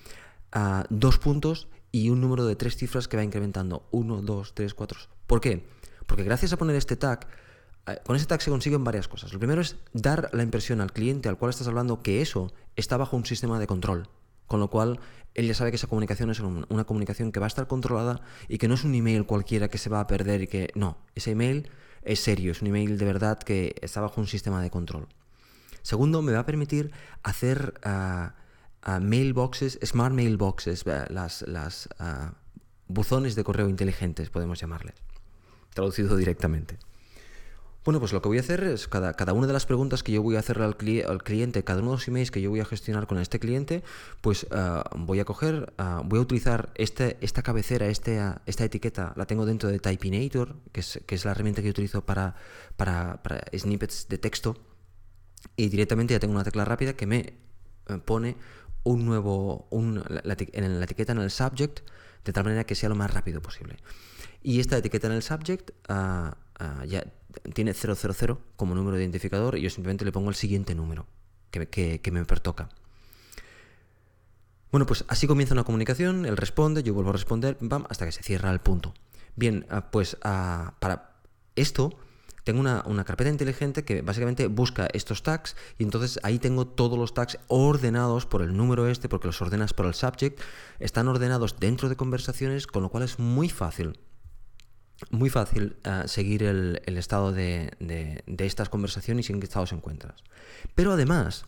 a 0.51 0.85
dos 0.91 1.19
puntos 1.19 1.69
y 1.93 2.11
un 2.11 2.21
número 2.21 2.45
de 2.45 2.57
tres 2.57 2.77
cifras 2.77 3.07
que 3.07 3.17
va 3.17 3.23
incrementando. 3.23 3.87
Uno, 3.93 4.21
dos, 4.21 4.53
tres, 4.55 4.75
cuatro. 4.75 4.99
¿Por 5.27 5.41
qué? 5.41 5.65
Porque 6.07 6.25
gracias 6.25 6.53
a 6.53 6.57
poner 6.57 6.75
este 6.75 6.97
tag, 6.97 7.29
eh, 7.87 7.99
con 8.05 8.17
este 8.17 8.27
tag 8.27 8.43
se 8.43 8.51
consiguen 8.51 8.83
varias 8.83 9.07
cosas. 9.07 9.33
Lo 9.33 9.39
primero 9.39 9.61
es 9.61 9.77
dar 9.93 10.29
la 10.33 10.43
impresión 10.43 10.81
al 10.81 10.93
cliente 10.93 11.29
al 11.29 11.39
cual 11.39 11.51
estás 11.51 11.69
hablando 11.69 12.03
que 12.03 12.21
eso 12.21 12.53
está 12.75 12.97
bajo 12.97 13.17
un 13.17 13.27
sistema 13.27 13.61
de 13.61 13.69
control. 13.69 14.09
Con 14.49 14.59
lo 14.59 14.71
cual, 14.71 14.99
él 15.35 15.47
ya 15.47 15.55
sabe 15.55 15.71
que 15.71 15.77
esa 15.77 15.87
comunicación 15.87 16.31
es 16.31 16.41
una 16.41 16.85
comunicación 16.85 17.31
que 17.31 17.39
va 17.39 17.47
a 17.47 17.49
estar 17.49 17.69
controlada 17.69 18.23
y 18.49 18.59
que 18.59 18.67
no 18.67 18.75
es 18.75 18.83
un 18.83 18.95
email 18.95 19.25
cualquiera 19.25 19.69
que 19.69 19.79
se 19.79 19.91
va 19.91 20.01
a 20.01 20.07
perder 20.07 20.43
y 20.43 20.47
que 20.49 20.71
no, 20.75 20.97
ese 21.15 21.33
email 21.33 21.71
es 22.09 22.21
serio, 22.21 22.53
es 22.53 22.63
un 22.63 22.69
email 22.69 22.97
de 22.97 23.05
verdad 23.05 23.39
que 23.39 23.77
está 23.83 24.01
bajo 24.01 24.19
un 24.19 24.27
sistema 24.27 24.63
de 24.63 24.71
control. 24.71 25.09
Segundo, 25.83 26.23
me 26.23 26.33
va 26.33 26.41
a 26.41 26.47
permitir 26.47 26.91
hacer 27.23 27.75
ah, 27.85 28.35
ah, 28.83 28.99
mailboxes, 28.99 29.79
smart 29.85 30.15
mailboxes, 30.15 30.87
las, 30.87 31.89
ah, 31.99 32.33
buzones 32.89 33.35
de 33.35 33.45
correo 33.45 33.69
inteligentes, 33.69 34.31
podemos 34.31 34.59
llamarles, 34.59 34.95
traducido 35.75 36.17
directamente. 36.17 36.79
Bueno, 37.89 38.01
pues 38.01 38.13
lo 38.13 38.21
que 38.21 38.29
voy 38.29 38.37
a 38.37 38.43
hacer 38.43 38.65
es 38.65 38.87
cada, 38.87 39.15
cada 39.15 39.33
una 39.33 39.47
de 39.47 39.55
las 39.55 39.65
preguntas 39.65 40.03
que 40.03 40.13
yo 40.13 40.23
voy 40.23 40.37
a 40.37 40.41
hacer 40.41 40.61
al, 40.61 40.77
cliente, 40.77 41.65
cada 41.65 41.81
uno 41.81 41.93
de 41.93 41.97
los 41.97 42.07
emails 42.07 42.31
que 42.31 42.43
yo 42.43 42.51
voy 42.51 42.61
a 42.61 42.67
gestionar 42.67 43.07
con 43.07 43.17
este 43.17 43.41
cliente, 43.41 43.83
pues 44.21 44.47
ah, 44.51 44.85
voy 44.95 45.21
a 45.21 45.25
coger, 45.25 45.73
ah, 45.79 46.03
voy 46.05 46.19
a 46.19 46.21
utilizar 46.21 46.71
este, 46.75 47.17
esta 47.23 47.43
cabecera, 47.43 47.87
este, 47.87 48.21
esta 48.45 48.65
etiqueta, 48.65 49.15
la 49.17 49.25
tengo 49.25 49.47
dentro 49.47 49.71
de 49.71 49.79
Typinator, 49.79 50.57
que 50.71 50.81
es, 50.81 51.01
que 51.07 51.15
es 51.15 51.25
la 51.25 51.31
herramienta 51.31 51.63
que 51.63 51.71
utilizo 51.71 52.05
para, 52.05 52.37
para, 52.77 53.23
snippets 53.57 54.07
de 54.11 54.19
texto 54.19 54.59
y 55.57 55.71
directamente 55.71 56.13
ya 56.13 56.21
tengo 56.21 56.35
una 56.35 56.45
tecla 56.45 56.67
rápida 56.67 56.93
que 56.93 57.07
me 57.07 57.19
eh, 57.21 57.99
pone 58.05 58.37
un 58.85 59.07
nuevo, 59.07 59.67
un, 59.71 60.05
en 60.53 60.79
la 60.79 60.85
etiqueta 60.85 61.13
en 61.13 61.21
el 61.21 61.31
subject, 61.31 61.81
de 62.23 62.35
tal 62.35 62.45
manera 62.45 62.65
que 62.65 62.75
sea 62.75 62.91
lo 62.91 62.97
más 62.97 63.15
rápido 63.15 63.41
posible. 63.41 63.79
Y 64.43 64.61
esta 64.61 64.77
etiqueta 64.77 65.07
en 65.07 65.15
el 65.15 65.23
subject 65.23 65.71
ah, 65.89 66.37
ah, 66.59 66.85
ya 66.85 67.03
tiene 67.55 67.75
000 67.75 67.97
como 68.57 68.75
número 68.75 68.97
de 68.97 69.03
identificador 69.03 69.57
y 69.57 69.63
yo 69.63 69.71
simplemente 69.71 70.05
le 70.05 70.13
pongo 70.13 70.29
el 70.29 70.35
siguiente 70.35 70.75
número 70.75 71.07
que, 71.51 72.01
que 72.01 72.11
me 72.11 72.25
pertoca. 72.25 72.69
Bueno, 74.71 74.85
pues 74.85 75.05
así 75.09 75.27
comienza 75.27 75.55
una 75.55 75.65
comunicación, 75.65 76.27
él 76.27 76.37
responde, 76.37 76.83
yo 76.83 76.93
vuelvo 76.93 77.11
a 77.11 77.15
responder, 77.15 77.57
bam, 77.61 77.87
hasta 77.89 78.05
que 78.05 78.13
se 78.13 78.23
cierra 78.23 78.51
el 78.51 78.61
punto. 78.61 78.93
Bien, 79.35 79.67
ah, 79.71 79.91
pues 79.91 80.17
para 80.17 81.13
esto 81.57 81.97
tengo 82.45 82.61
una, 82.61 83.05
carpeta 83.05 83.31
inteligente 83.31 83.85
que 83.85 84.03
básicamente 84.03 84.47
busca 84.47 84.89
estos 84.93 85.23
tags 85.23 85.55
y 85.79 85.85
entonces 85.85 86.19
ahí 86.23 86.39
tengo 86.39 86.67
todos 86.67 86.99
los 86.99 87.15
tags 87.15 87.39
ordenados 87.47 88.27
por 88.27 88.43
el 88.43 88.57
número 88.57 88.89
este, 88.89 89.09
porque 89.09 89.29
los 89.29 89.41
ordenas 89.41 89.75
por 89.75 89.87
el 89.87 89.95
subject, 89.95 90.41
están 90.81 91.09
ordenados 91.09 91.61
dentro 91.61 91.89
de 91.89 91.97
conversaciones, 91.97 92.67
con 92.67 92.83
lo 92.83 92.89
cual 92.89 93.05
es 93.05 93.19
muy 93.19 93.49
fácil 93.49 93.99
muy 95.11 95.31
fácil 95.31 95.77
ah, 95.85 96.05
seguir 96.07 96.43
el, 96.43 96.81
estado 96.87 97.33
de, 97.33 98.23
estas 98.39 98.69
conversaciones 98.69 99.29
y 99.29 99.33
en 99.33 99.41
qué 99.41 99.47
estado 99.47 99.67
se 99.67 99.75
encuentras. 99.75 100.23
Pero 100.75 100.93
además, 100.93 101.45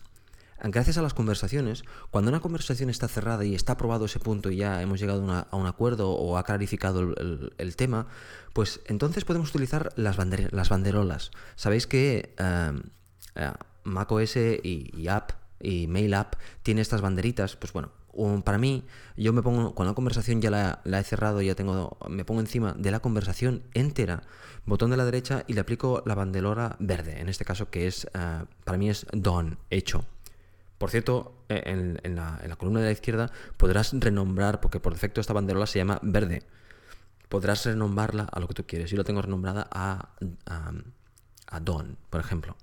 gracias 0.63 0.97
a 0.97 1.01
las 1.01 1.13
conversaciones, 1.13 1.83
cuando 2.11 2.29
una 2.29 2.39
conversación 2.39 2.89
está 2.89 3.07
cerrada 3.07 3.43
y 3.45 3.55
está 3.55 3.73
aprobado 3.73 4.05
ese 4.05 4.19
punto 4.19 4.51
y 4.51 4.57
ya 4.57 4.81
hemos 4.81 4.99
llegado 4.99 5.29
a 5.31 5.55
un 5.55 5.65
acuerdo 5.65 6.11
o 6.11 6.37
ha 6.37 6.43
clarificado 6.43 7.13
el, 7.57 7.75
tema, 7.75 8.07
pues 8.53 8.81
entonces 8.85 9.25
podemos 9.25 9.49
utilizar 9.49 9.91
las, 9.95 10.17
las 10.51 10.69
banderolas. 10.69 11.31
Sabéis 11.55 11.87
que 11.87 12.33
em, 12.37 12.83
eh, 13.35 13.51
macOS 13.83 14.37
y, 14.37 14.91
y, 14.95 15.07
App 15.07 15.31
y 15.59 15.87
Mail 15.87 16.13
App 16.13 16.35
tiene 16.63 16.81
estas 16.81 17.01
banderitas, 17.01 17.55
pues 17.55 17.73
bueno, 17.73 17.91
para 18.43 18.57
mí, 18.57 18.83
yo 19.15 19.33
me 19.33 19.41
pongo, 19.41 19.73
cuando 19.73 19.91
la 19.91 19.95
conversación 19.95 20.41
ya 20.41 20.49
la, 20.49 20.99
he 20.99 21.03
cerrado, 21.03 21.41
ya 21.41 21.55
tengo, 21.55 21.97
me 22.09 22.25
pongo 22.25 22.41
encima 22.41 22.73
de 22.73 22.91
la 22.91 22.99
conversación 22.99 23.63
entera, 23.73 24.23
botón 24.65 24.91
de 24.91 24.97
la 24.97 25.05
derecha 25.05 25.43
y 25.47 25.53
le 25.53 25.61
aplico 25.61 26.03
la 26.05 26.15
banderola 26.15 26.75
verde, 26.79 27.19
en 27.19 27.29
este 27.29 27.45
caso 27.45 27.69
que 27.69 27.87
es, 27.87 28.05
eh, 28.13 28.45
para 28.63 28.77
mí 28.77 28.89
es 28.89 29.05
done, 29.13 29.57
hecho. 29.69 30.05
Por 30.77 30.89
cierto, 30.89 31.45
eh, 31.47 31.61
en, 32.03 32.15
la, 32.15 32.55
columna 32.57 32.79
de 32.79 32.87
la 32.87 32.91
izquierda 32.91 33.31
podrás 33.55 33.93
renombrar, 33.93 34.61
porque 34.61 34.79
por 34.79 34.93
defecto 34.93 35.21
esta 35.21 35.31
banderola 35.31 35.67
se 35.67 35.77
llama 35.77 35.99
verde. 36.01 36.41
Podrás 37.29 37.65
renombrarla 37.65 38.23
a 38.23 38.39
lo 38.39 38.47
que 38.47 38.55
tú 38.55 38.65
quieres. 38.65 38.89
Yo 38.89 38.97
la 38.97 39.03
tengo 39.03 39.21
renombrada 39.21 39.67
a, 39.71 40.09
a, 40.47 41.59
Don, 41.59 41.97
por 42.09 42.19
ejemplo. 42.19 42.57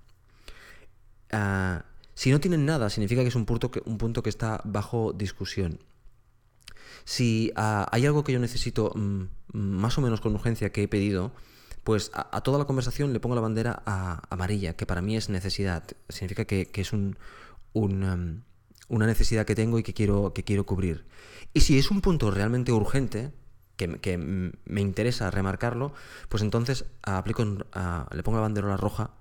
Ah, 1.31 1.85
si 2.19 2.31
no 2.31 2.41
tienen 2.41 2.65
nada, 2.65 2.89
significa 2.89 3.21
que 3.21 3.29
es 3.29 3.35
un 3.35 3.45
punto 3.45 3.71
que, 3.71 3.81
un 3.85 3.97
punto 3.97 4.21
que 4.21 4.29
está 4.29 4.59
bajo 4.65 5.13
discusión. 5.13 5.79
Si 7.05 7.53
ah, 7.55 7.87
hay 7.93 8.05
algo 8.05 8.25
que 8.25 8.33
yo 8.33 8.39
necesito 8.39 8.91
mm, 8.93 9.23
más 9.53 9.97
o 9.97 10.01
menos 10.01 10.19
con 10.19 10.35
urgencia 10.35 10.69
que 10.73 10.83
he 10.83 10.89
pedido, 10.89 11.31
pues 11.85 12.11
a, 12.13 12.41
toda 12.41 12.59
la 12.59 12.65
conversación 12.65 13.13
le 13.13 13.21
pongo 13.21 13.35
la 13.35 13.41
bandera 13.41 13.83
amarilla, 14.29 14.75
que 14.75 14.85
para 14.85 15.01
mí 15.01 15.15
es 15.15 15.29
necesidad. 15.29 15.85
Significa 16.09 16.43
que 16.43 16.69
es 16.73 16.91
un, 16.91 17.17
una, 17.71 18.17
necesidad 18.89 19.45
que 19.45 19.55
tengo 19.55 19.79
y 19.79 19.83
que 19.83 19.93
quiero, 19.93 20.33
cubrir. 20.65 21.05
Y 21.53 21.61
si 21.61 21.79
es 21.79 21.89
un 21.89 22.01
punto 22.01 22.31
realmente 22.31 22.73
urgente, 22.73 23.31
que, 23.77 24.17
me 24.17 24.81
interesa 24.81 25.31
remarcarlo, 25.31 25.93
pues 26.27 26.43
entonces 26.43 26.83
aplico, 27.01 27.45
le 27.45 28.23
pongo 28.23 28.39
la 28.39 28.41
banderola 28.41 28.75
roja, 28.75 29.11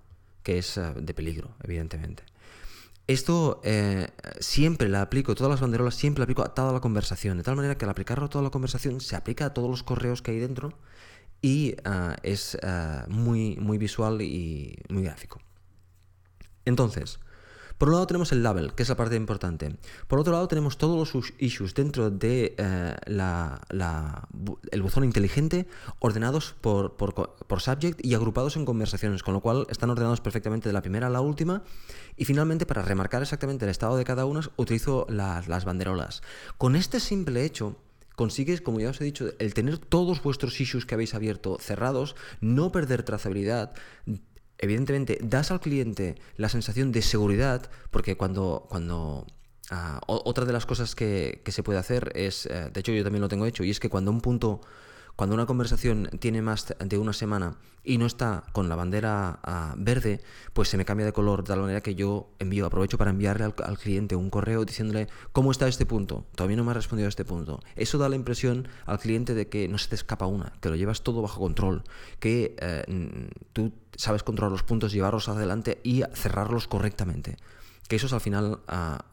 que 0.43 0.59
es 0.59 0.81
de 0.97 1.15
peligro, 1.15 1.55
evidentemente. 1.63 2.25
Esto 3.09 3.61
eh, 3.65 4.09
siempre 4.39 4.89
la 4.91 5.01
aplico, 5.01 5.35
todas 5.35 5.51
las 5.51 5.61
banderolas 5.61 5.95
siempre 5.95 6.21
la 6.21 6.25
aplico 6.25 6.43
a 6.43 6.55
toda 6.55 6.73
la 6.73 6.81
conversación, 6.81 7.39
de 7.39 7.43
tal 7.43 7.57
manera 7.57 7.79
que 7.79 7.87
al 7.87 7.91
aplicarlo 7.91 8.27
a 8.27 8.29
toda 8.29 8.45
la 8.45 8.51
conversación 8.51 9.01
se 9.01 9.17
aplica 9.17 9.47
a 9.47 9.55
todos 9.55 9.71
los 9.71 9.83
correos 9.83 10.21
que 10.21 10.33
hay 10.33 10.39
dentro 10.39 10.75
y 11.41 11.71
eh, 11.71 12.17
es 12.23 12.59
muy, 13.09 13.57
muy 13.57 13.79
visual 13.79 14.21
y 14.21 14.79
muy 14.91 15.05
gráfico. 15.05 15.41
Entonces, 16.67 17.19
por 17.79 17.89
un 17.89 17.95
lado 17.95 18.07
tenemos 18.07 18.33
el 18.33 18.43
label, 18.43 18.75
que 18.75 18.83
es 18.83 18.89
la 18.89 18.97
parte 18.97 19.15
importante. 19.15 19.77
Por 20.09 20.19
otro 20.19 20.33
lado 20.33 20.49
tenemos 20.49 20.79
todos 20.79 21.15
los 21.15 21.33
issues 21.39 21.75
dentro 21.75 22.11
de 22.11 22.55
eh, 22.59 22.97
el 24.73 24.83
buzón 24.83 25.05
inteligente 25.05 25.69
ordenados 26.01 26.57
por, 26.61 26.97
subject 27.59 28.05
y 28.05 28.15
agrupados 28.15 28.57
en 28.57 28.65
conversaciones, 28.65 29.23
con 29.23 29.35
lo 29.35 29.41
cual 29.41 29.67
están 29.71 29.91
ordenados 29.91 30.21
perfectamente 30.21 30.69
de 30.69 30.73
la 30.73 30.83
primera 30.83 31.07
a 31.07 31.11
la 31.11 31.21
última. 31.21 31.63
Y 32.17 32.25
finalmente, 32.25 32.67
para 32.67 32.83
remarcar 32.83 33.23
exactamente 33.23 33.65
el 33.65 33.71
estado 33.71 33.97
de 33.97 34.05
cada 34.05 34.27
una, 34.27 34.41
utilizo 34.57 35.07
las 35.09 35.65
banderolas. 35.65 36.23
Con 36.59 36.75
este 36.75 36.99
simple 36.99 37.45
hecho, 37.45 37.77
consigues, 38.19 38.61
como 38.61 38.81
ya 38.81 38.91
os 38.91 39.01
he 39.01 39.05
dicho, 39.05 39.31
el 39.39 39.55
tener 39.55 39.79
todos 39.79 40.21
vuestros 40.23 40.61
issues 40.61 40.85
que 40.85 40.95
habéis 40.95 41.15
abierto 41.15 41.57
cerrados, 41.61 42.17
no 42.41 42.73
perder 42.73 43.05
trazabilidad, 43.05 43.73
evidentemente 44.59 45.19
das 45.23 45.51
al 45.51 45.61
cliente 45.61 46.17
la 46.37 46.49
sensación 46.49 46.93
de 46.93 47.03
seguridad, 47.03 47.71
porque 47.91 48.17
cuando, 48.17 48.67
cuando 48.69 49.27
ah, 49.71 50.01
otra 50.07 50.45
de 50.45 50.53
las 50.53 50.67
cosas 50.67 50.95
que, 50.95 51.43
se 51.47 51.63
puede 51.63 51.79
hacer 51.79 52.13
es, 52.15 52.47
eh, 52.47 52.71
de 52.73 52.81
hecho 52.81 52.93
yo 52.93 53.05
también 53.05 53.23
lo 53.23 53.29
tengo 53.29 53.47
hecho, 53.47 53.65
y 53.65 53.71
es 53.71 53.81
que 53.81 53.89
cuando 53.89 54.11
un 54.11 54.21
punto 54.21 54.61
cuando 55.19 55.35
una 55.35 55.47
conversación 55.47 56.09
tiene 56.21 56.43
más 56.43 56.77
de 56.79 56.97
una 56.97 57.13
semana 57.13 57.57
y 57.83 57.99
no 57.99 58.07
está 58.07 58.45
con 58.53 58.69
la 58.69 58.77
bandera 58.77 59.41
ah, 59.43 59.75
verde, 59.77 60.21
pues 60.53 60.69
se 60.69 60.77
me 60.77 60.85
cambia 60.85 61.07
de 61.07 61.13
color 61.13 61.43
de 61.43 61.49
tal 61.49 61.61
manera 61.61 61.81
que 61.81 61.97
yo 61.97 62.31
envío, 62.39 62.65
aprovecho 62.65 62.99
para 62.99 63.11
enviarle 63.11 63.53
al, 63.65 63.79
cliente 63.79 64.15
un 64.15 64.31
correo 64.31 64.65
diciéndole 64.65 65.09
cómo 65.33 65.51
está 65.51 65.67
este 65.67 65.87
punto. 65.87 66.25
Todavía 66.37 66.57
no 66.57 66.63
me 66.63 66.71
ha 66.71 66.75
respondido 66.75 67.07
a 67.07 67.09
este 67.09 67.25
punto. 67.25 67.59
Eso 67.75 67.99
da 67.99 68.09
la 68.09 68.15
impresión 68.15 68.69
al 68.87 69.01
cliente 69.01 69.35
de 69.35 69.49
que 69.49 69.67
no 69.67 69.79
se 69.79 69.89
te 69.89 69.97
escapa 69.97 70.27
una, 70.27 70.53
que 70.61 70.69
lo 70.69 70.77
llevas 70.77 71.03
todo 71.03 71.21
bajo 71.21 71.41
control, 71.41 71.83
que 72.21 72.55
eh, 72.61 73.29
tú 73.53 73.73
sabes 73.97 74.23
controlar 74.23 74.53
los 74.53 74.63
puntos, 74.63 74.93
llevarlos 74.93 75.29
adelante 75.29 75.81
y 75.83 76.05
cerrarlos 76.15 76.69
correctamente. 76.69 77.39
Que 77.89 77.97
eso 77.97 78.07
es 78.07 78.13
al 78.13 78.21
final... 78.21 78.61
Ah, 78.69 79.05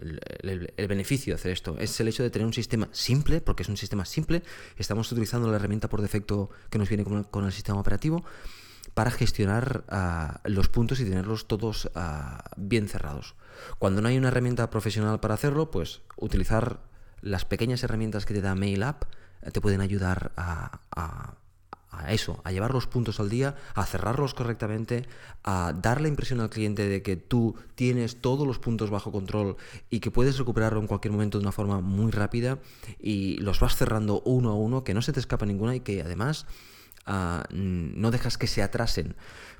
el, 0.00 0.88
beneficio 0.88 1.32
de 1.32 1.40
hacer 1.40 1.52
esto 1.52 1.76
es 1.78 1.98
el 2.00 2.08
hecho 2.08 2.22
de 2.22 2.30
tener 2.30 2.46
un 2.46 2.52
sistema 2.52 2.88
simple, 2.92 3.40
porque 3.40 3.62
es 3.62 3.68
un 3.68 3.76
sistema 3.76 4.04
simple, 4.04 4.42
estamos 4.76 5.10
utilizando 5.10 5.48
la 5.50 5.56
herramienta 5.56 5.88
por 5.88 6.02
defecto 6.02 6.50
que 6.70 6.78
nos 6.78 6.88
viene 6.88 7.04
con 7.04 7.44
el, 7.44 7.52
sistema 7.52 7.80
operativo 7.80 8.24
para 8.94 9.10
gestionar 9.10 9.84
ah, 9.88 10.40
los 10.44 10.68
puntos 10.68 11.00
y 11.00 11.04
tenerlos 11.04 11.46
todos 11.46 11.90
ah, 11.94 12.44
bien 12.56 12.88
cerrados. 12.88 13.34
Cuando 13.78 14.00
no 14.00 14.08
hay 14.08 14.16
una 14.16 14.28
herramienta 14.28 14.70
profesional 14.70 15.20
para 15.20 15.34
hacerlo, 15.34 15.70
pues 15.70 16.02
utilizar 16.16 16.80
las 17.20 17.44
pequeñas 17.44 17.82
herramientas 17.82 18.26
que 18.26 18.34
te 18.34 18.40
da 18.40 18.54
MailApp 18.54 19.04
eh, 19.42 19.50
te 19.50 19.60
pueden 19.60 19.80
ayudar 19.80 20.32
a 20.36 21.34
eso, 22.08 22.40
a 22.44 22.52
llevar 22.52 22.72
los 22.72 22.86
puntos 22.86 23.20
al 23.20 23.28
día, 23.28 23.56
a 23.74 23.84
cerrarlos 23.84 24.34
correctamente, 24.34 25.06
a 25.44 25.72
dar 25.72 26.00
la 26.00 26.08
impresión 26.08 26.40
al 26.40 26.50
cliente 26.50 26.88
de 26.88 27.02
que 27.02 27.16
tú 27.16 27.56
tienes 27.74 28.20
todos 28.20 28.46
los 28.46 28.58
puntos 28.58 28.90
bajo 28.90 29.12
control 29.12 29.56
y 29.90 30.00
que 30.00 30.10
puedes 30.10 30.38
recuperarlo 30.38 30.80
en 30.80 30.86
cualquier 30.86 31.12
momento 31.12 31.38
de 31.38 31.42
una 31.42 31.52
forma 31.52 31.80
muy 31.80 32.10
rápida 32.12 32.58
y 33.00 33.38
los 33.38 33.60
vas 33.60 33.76
cerrando 33.76 34.22
uno 34.24 34.50
a 34.50 34.54
uno, 34.54 34.84
que 34.84 34.94
no 34.94 35.02
se 35.02 35.12
te 35.12 35.20
escapa 35.20 35.46
ninguna 35.46 35.74
y 35.74 35.80
que 35.80 36.02
además 36.02 36.46
ah, 37.06 37.44
no 37.50 38.10
dejas 38.10 38.38
que 38.38 38.46
se 38.46 38.62
atrasen. 38.62 39.16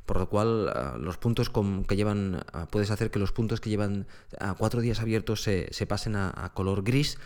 Por 0.07 0.19
lo 0.19 0.31
cual, 0.31 0.71
ah, 0.75 0.97
los 0.99 1.19
puntos 1.19 1.51
que 1.87 1.97
llevan, 1.97 2.43
ah, 2.53 2.67
puedes 2.71 2.91
hacer 2.91 3.11
que 3.11 3.19
los 3.19 3.33
puntos 3.33 3.61
que 3.61 3.69
llevan 3.69 4.07
cuatro 4.57 4.81
días 4.81 5.01
abiertos 5.01 5.43
se, 5.43 5.87
pasen 5.87 6.17
a 6.17 6.53
color 6.55 6.83
gris 6.83 7.19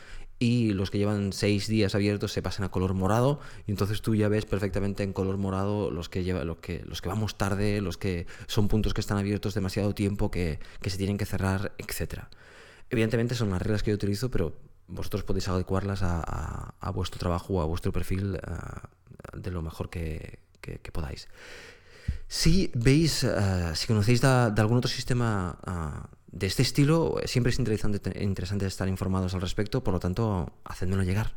y 0.42 0.72
los 0.72 0.90
que 0.90 0.98
llevan 0.98 1.32
seis 1.32 1.68
días 1.68 1.94
abiertos 1.94 2.32
se 2.32 2.42
pasan 2.42 2.64
a 2.64 2.68
color 2.68 2.94
morado 2.94 3.38
y 3.64 3.70
entonces 3.70 4.02
tú 4.02 4.16
ya 4.16 4.26
ves 4.26 4.44
perfectamente 4.44 5.04
en 5.04 5.12
color 5.12 5.36
morado 5.36 5.92
los 5.92 6.08
que 6.08 6.24
lleva, 6.24 6.42
los 6.42 6.56
que, 6.56 6.82
los 6.84 7.00
que 7.00 7.08
vamos 7.08 7.38
tarde, 7.38 7.80
los 7.80 7.96
que 7.96 8.26
son 8.48 8.66
puntos 8.66 8.92
que 8.92 9.00
están 9.00 9.18
abiertos 9.18 9.54
demasiado 9.54 9.94
tiempo, 9.94 10.32
que, 10.32 10.58
se 10.84 10.96
tienen 10.98 11.16
que 11.16 11.26
cerrar, 11.26 11.70
etcétera. 11.78 12.28
Evidentemente 12.90 13.36
son 13.36 13.50
las 13.50 13.62
reglas 13.62 13.84
que 13.84 13.92
yo 13.92 13.94
utilizo, 13.94 14.32
pero 14.32 14.56
vosotros 14.88 15.22
podéis 15.22 15.46
adecuarlas 15.46 16.00
a, 16.02 16.92
vuestro 16.92 17.20
trabajo 17.20 17.62
a 17.62 17.64
vuestro 17.64 17.92
perfil 17.92 18.34
eh, 18.34 18.40
de 19.34 19.50
lo 19.52 19.62
mejor 19.62 19.90
que, 19.90 20.40
podáis. 20.92 21.28
Si 22.26 22.68
veis, 22.74 23.22
eh, 23.22 23.70
si 23.74 23.86
conocéis 23.86 24.20
de, 24.20 24.26
algún 24.26 24.78
otro 24.78 24.90
sistema 24.90 25.56
eh, 25.64 26.16
de 26.32 26.46
este 26.46 26.62
estilo 26.62 27.16
siempre 27.26 27.52
es 27.52 27.58
interesante, 27.58 28.22
interesante 28.22 28.66
estar 28.66 28.88
informados 28.88 29.34
al 29.34 29.40
respecto, 29.40 29.84
por 29.84 29.94
lo 29.94 30.00
tanto, 30.00 30.50
hacedmelo 30.64 31.02
llegar. 31.02 31.34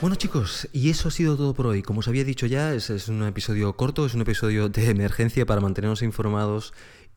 Bueno 0.00 0.16
chicos, 0.16 0.66
y 0.72 0.88
eso 0.88 1.08
ha 1.08 1.10
sido 1.10 1.36
todo 1.36 1.52
por 1.52 1.66
hoy. 1.66 1.82
Como 1.82 2.00
os 2.00 2.08
había 2.08 2.24
dicho 2.24 2.46
ya, 2.46 2.72
es, 2.72 2.88
es 2.88 3.08
un 3.08 3.22
episodio 3.24 3.76
corto, 3.76 4.06
es 4.06 4.14
un 4.14 4.22
episodio 4.22 4.70
de 4.70 4.88
emergencia 4.88 5.44
para 5.44 5.60
mantenernos 5.60 6.00
informados 6.02 6.72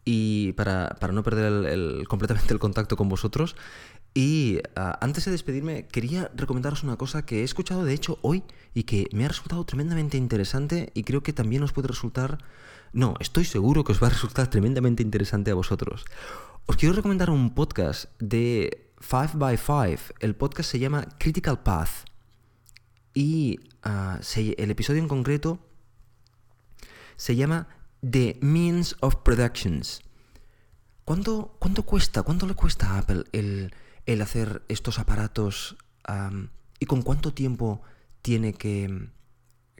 y 0.05 0.51
para, 0.53 0.97
no 1.11 1.23
perder 1.23 2.05
completamente 2.07 2.53
el 2.53 2.59
contacto 2.59 2.97
con 2.97 3.09
vosotros. 3.09 3.55
Y 4.13 4.59
ah, 4.75 4.97
antes 5.01 5.25
de 5.25 5.31
despedirme, 5.31 5.87
quería 5.87 6.29
recomendaros 6.35 6.83
una 6.83 6.97
cosa 6.97 7.25
que 7.25 7.41
he 7.41 7.43
escuchado 7.43 7.83
de 7.83 7.93
hecho 7.93 8.19
hoy 8.21 8.43
y 8.73 8.83
que 8.83 9.07
me 9.11 9.25
ha 9.25 9.27
resultado 9.27 9.65
tremendamente 9.65 10.17
interesante 10.17 10.91
y 10.93 11.03
creo 11.03 11.23
que 11.23 11.33
también 11.33 11.63
os 11.63 11.73
puede 11.73 11.87
resultar... 11.87 12.37
No, 12.91 13.15
estoy 13.19 13.43
seguro 13.45 13.83
que 13.83 13.91
os 13.91 14.03
va 14.03 14.07
a 14.07 14.11
resultar 14.11 14.51
tremendamente 14.51 15.01
interesante 15.01 15.49
a 15.49 15.55
vosotros. 15.55 16.05
Os 16.67 16.75
quiero 16.75 16.93
recomendar 16.93 17.31
un 17.31 17.55
podcast 17.55 18.05
de 18.19 18.91
5x5. 19.01 20.13
El 20.19 20.35
podcast 20.35 20.69
se 20.69 20.77
llama 20.77 21.07
Critical 21.17 21.63
Path. 21.63 22.05
Y 23.15 23.59
ah, 23.81 24.19
el 24.35 24.69
episodio 24.69 25.01
en 25.01 25.07
concreto 25.07 25.59
se 27.15 27.35
llama 27.35 27.67
The 28.07 28.37
Means 28.41 28.95
of 28.99 29.15
Productions. 29.17 30.01
¿Cuánto, 31.03 31.55
cuánto 31.57 31.83
cuesta? 31.83 32.21
¿Cuánto 32.21 32.45
le 32.45 32.53
cuesta 32.53 32.91
a 32.91 32.99
Apple 32.99 33.23
el, 33.33 33.73
el 34.05 34.21
hacer 34.21 34.63
estos 34.67 34.99
aparatos 34.99 35.77
y 36.79 36.85
con 36.85 37.01
cuánto 37.01 37.33
tiempo 37.33 37.81
tiene 38.21 38.53
que, 38.53 39.09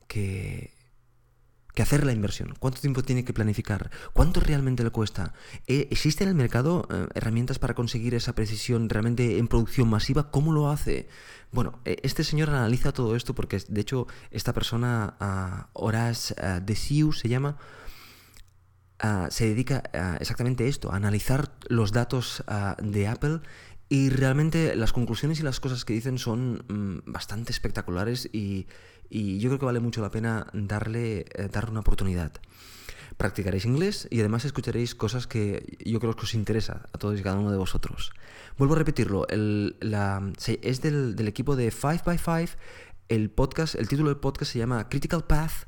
que, 0.08 0.74
hacer 1.82 2.06
la 2.06 2.12
inversión, 2.12 2.54
cuánto 2.60 2.80
tiempo 2.80 3.04
tiene 3.04 3.26
que 3.26 3.34
planificar, 3.34 3.90
cuánto 4.14 4.40
realmente 4.40 4.84
le 4.84 4.92
cuesta. 4.92 5.34
Eh, 5.66 5.88
¿Existe 5.90 6.24
en 6.24 6.30
el 6.30 6.36
mercado 6.36 6.88
eh, 6.92 7.08
herramientas 7.16 7.58
para 7.58 7.74
conseguir 7.74 8.14
esa 8.14 8.36
precisión 8.36 8.90
realmente 8.90 9.40
en 9.40 9.48
producción 9.48 9.90
masiva? 9.90 10.30
¿Cómo 10.30 10.54
lo 10.54 10.70
hace? 10.70 11.08
Bueno, 11.52 11.80
eh, 11.86 11.98
este 12.04 12.24
señor 12.24 12.50
analiza 12.50 12.92
todo 12.92 13.16
esto 13.16 13.34
porque 13.34 13.60
de 13.68 13.82
hecho 13.82 14.08
esta 14.30 14.54
persona, 14.54 15.16
uh, 15.20 15.68
Horace 15.74 16.36
uh, 16.36 17.12
se 17.12 17.30
llama, 17.30 17.58
se 19.30 19.48
dedica 19.48 19.84
exactamente 20.22 20.64
a 20.64 20.68
esto, 20.68 20.94
a 20.94 20.96
analizar 20.96 21.52
los 21.68 21.92
datos 21.92 22.42
de 22.82 23.08
Apple 23.10 23.42
y 23.90 24.10
realmente 24.10 24.76
las 24.76 24.94
conclusiones 24.94 25.40
y 25.40 25.44
las 25.44 25.60
cosas 25.60 25.86
que 25.86 25.94
dicen 25.94 26.18
son 26.18 26.64
mm, 26.68 27.12
bastante 27.12 27.52
espectaculares 27.52 28.30
y, 28.32 28.68
yo 29.10 29.50
creo 29.50 29.60
que 29.60 29.66
vale 29.66 29.80
mucho 29.80 30.02
la 30.02 30.10
pena 30.10 30.48
darle, 30.54 31.26
eh, 31.36 31.48
darle 31.52 31.70
una 31.70 31.82
oportunidad. 31.82 32.32
Practicaréis 33.18 33.66
inglés 33.66 34.08
y 34.10 34.22
además 34.22 34.44
escucharéis 34.44 34.96
cosas 34.96 35.28
que 35.28 35.78
yo 35.86 36.00
creo 36.00 36.16
que 36.16 36.24
os 36.24 36.34
interesa 36.34 36.90
a 36.92 36.98
todos 36.98 37.20
y 37.20 37.22
cada 37.22 37.38
uno 37.38 37.52
de 37.52 37.58
vosotros. 37.58 38.12
Vuelvo 38.58 38.74
a 38.74 38.80
repetirlo, 38.80 39.28
el, 39.28 39.78
es 40.64 40.82
del, 40.82 41.16
del, 41.16 41.28
equipo 41.28 41.56
de 41.56 41.72
5x5. 41.72 42.56
El 43.08 43.30
podcast, 43.30 43.76
el 43.76 43.88
título 43.88 44.10
del 44.10 44.18
podcast 44.18 44.52
se 44.52 44.58
llama 44.58 44.90
Critical 44.90 45.26
Path 45.26 45.68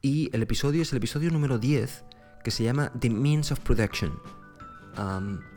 y 0.00 0.30
el 0.32 0.42
episodio 0.42 0.80
es 0.80 0.92
el 0.92 0.96
episodio 0.96 1.30
número 1.30 1.58
10 1.58 2.04
que 2.42 2.50
se 2.50 2.64
llama 2.64 2.90
The 2.98 3.10
Means 3.10 3.52
of 3.52 3.60
Production 3.60 4.41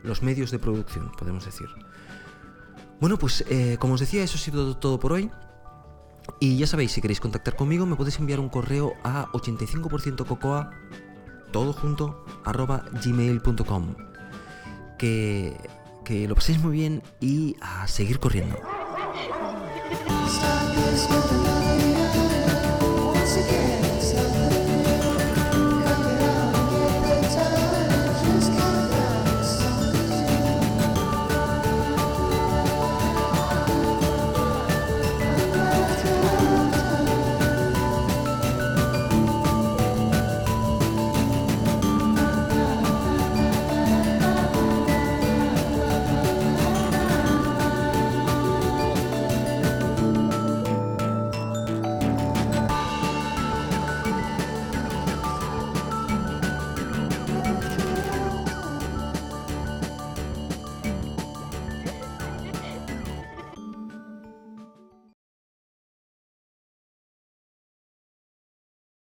los 0.02 0.22
medios 0.22 0.50
de 0.50 0.58
producción, 0.58 1.12
podemos 1.18 1.44
decir. 1.44 1.68
Bueno, 3.00 3.18
pues 3.18 3.44
eh, 3.48 3.76
como 3.78 3.94
os 3.94 4.00
decía, 4.00 4.22
eso 4.22 4.36
ha 4.36 4.40
sido 4.40 4.76
todo 4.76 4.98
por 4.98 5.12
hoy. 5.12 5.30
Y 6.40 6.56
ya 6.56 6.66
sabéis, 6.66 6.92
si 6.92 7.00
queréis 7.00 7.20
contactar 7.20 7.56
conmigo, 7.56 7.86
me 7.86 7.96
podéis 7.96 8.18
enviar 8.18 8.40
un 8.40 8.48
correo 8.48 8.94
a 9.04 9.26
85% 9.32 10.26
cocoa, 10.26 10.70
todo 11.52 11.72
junto, 11.72 12.24
arroba 12.44 12.84
gmail.com. 13.04 13.94
Que, 14.98 15.56
que 16.04 16.26
lo 16.26 16.34
paséis 16.34 16.58
muy 16.58 16.72
bien 16.72 17.02
y 17.20 17.56
a 17.60 17.86
seguir 17.86 18.18
corriendo. 18.18 18.56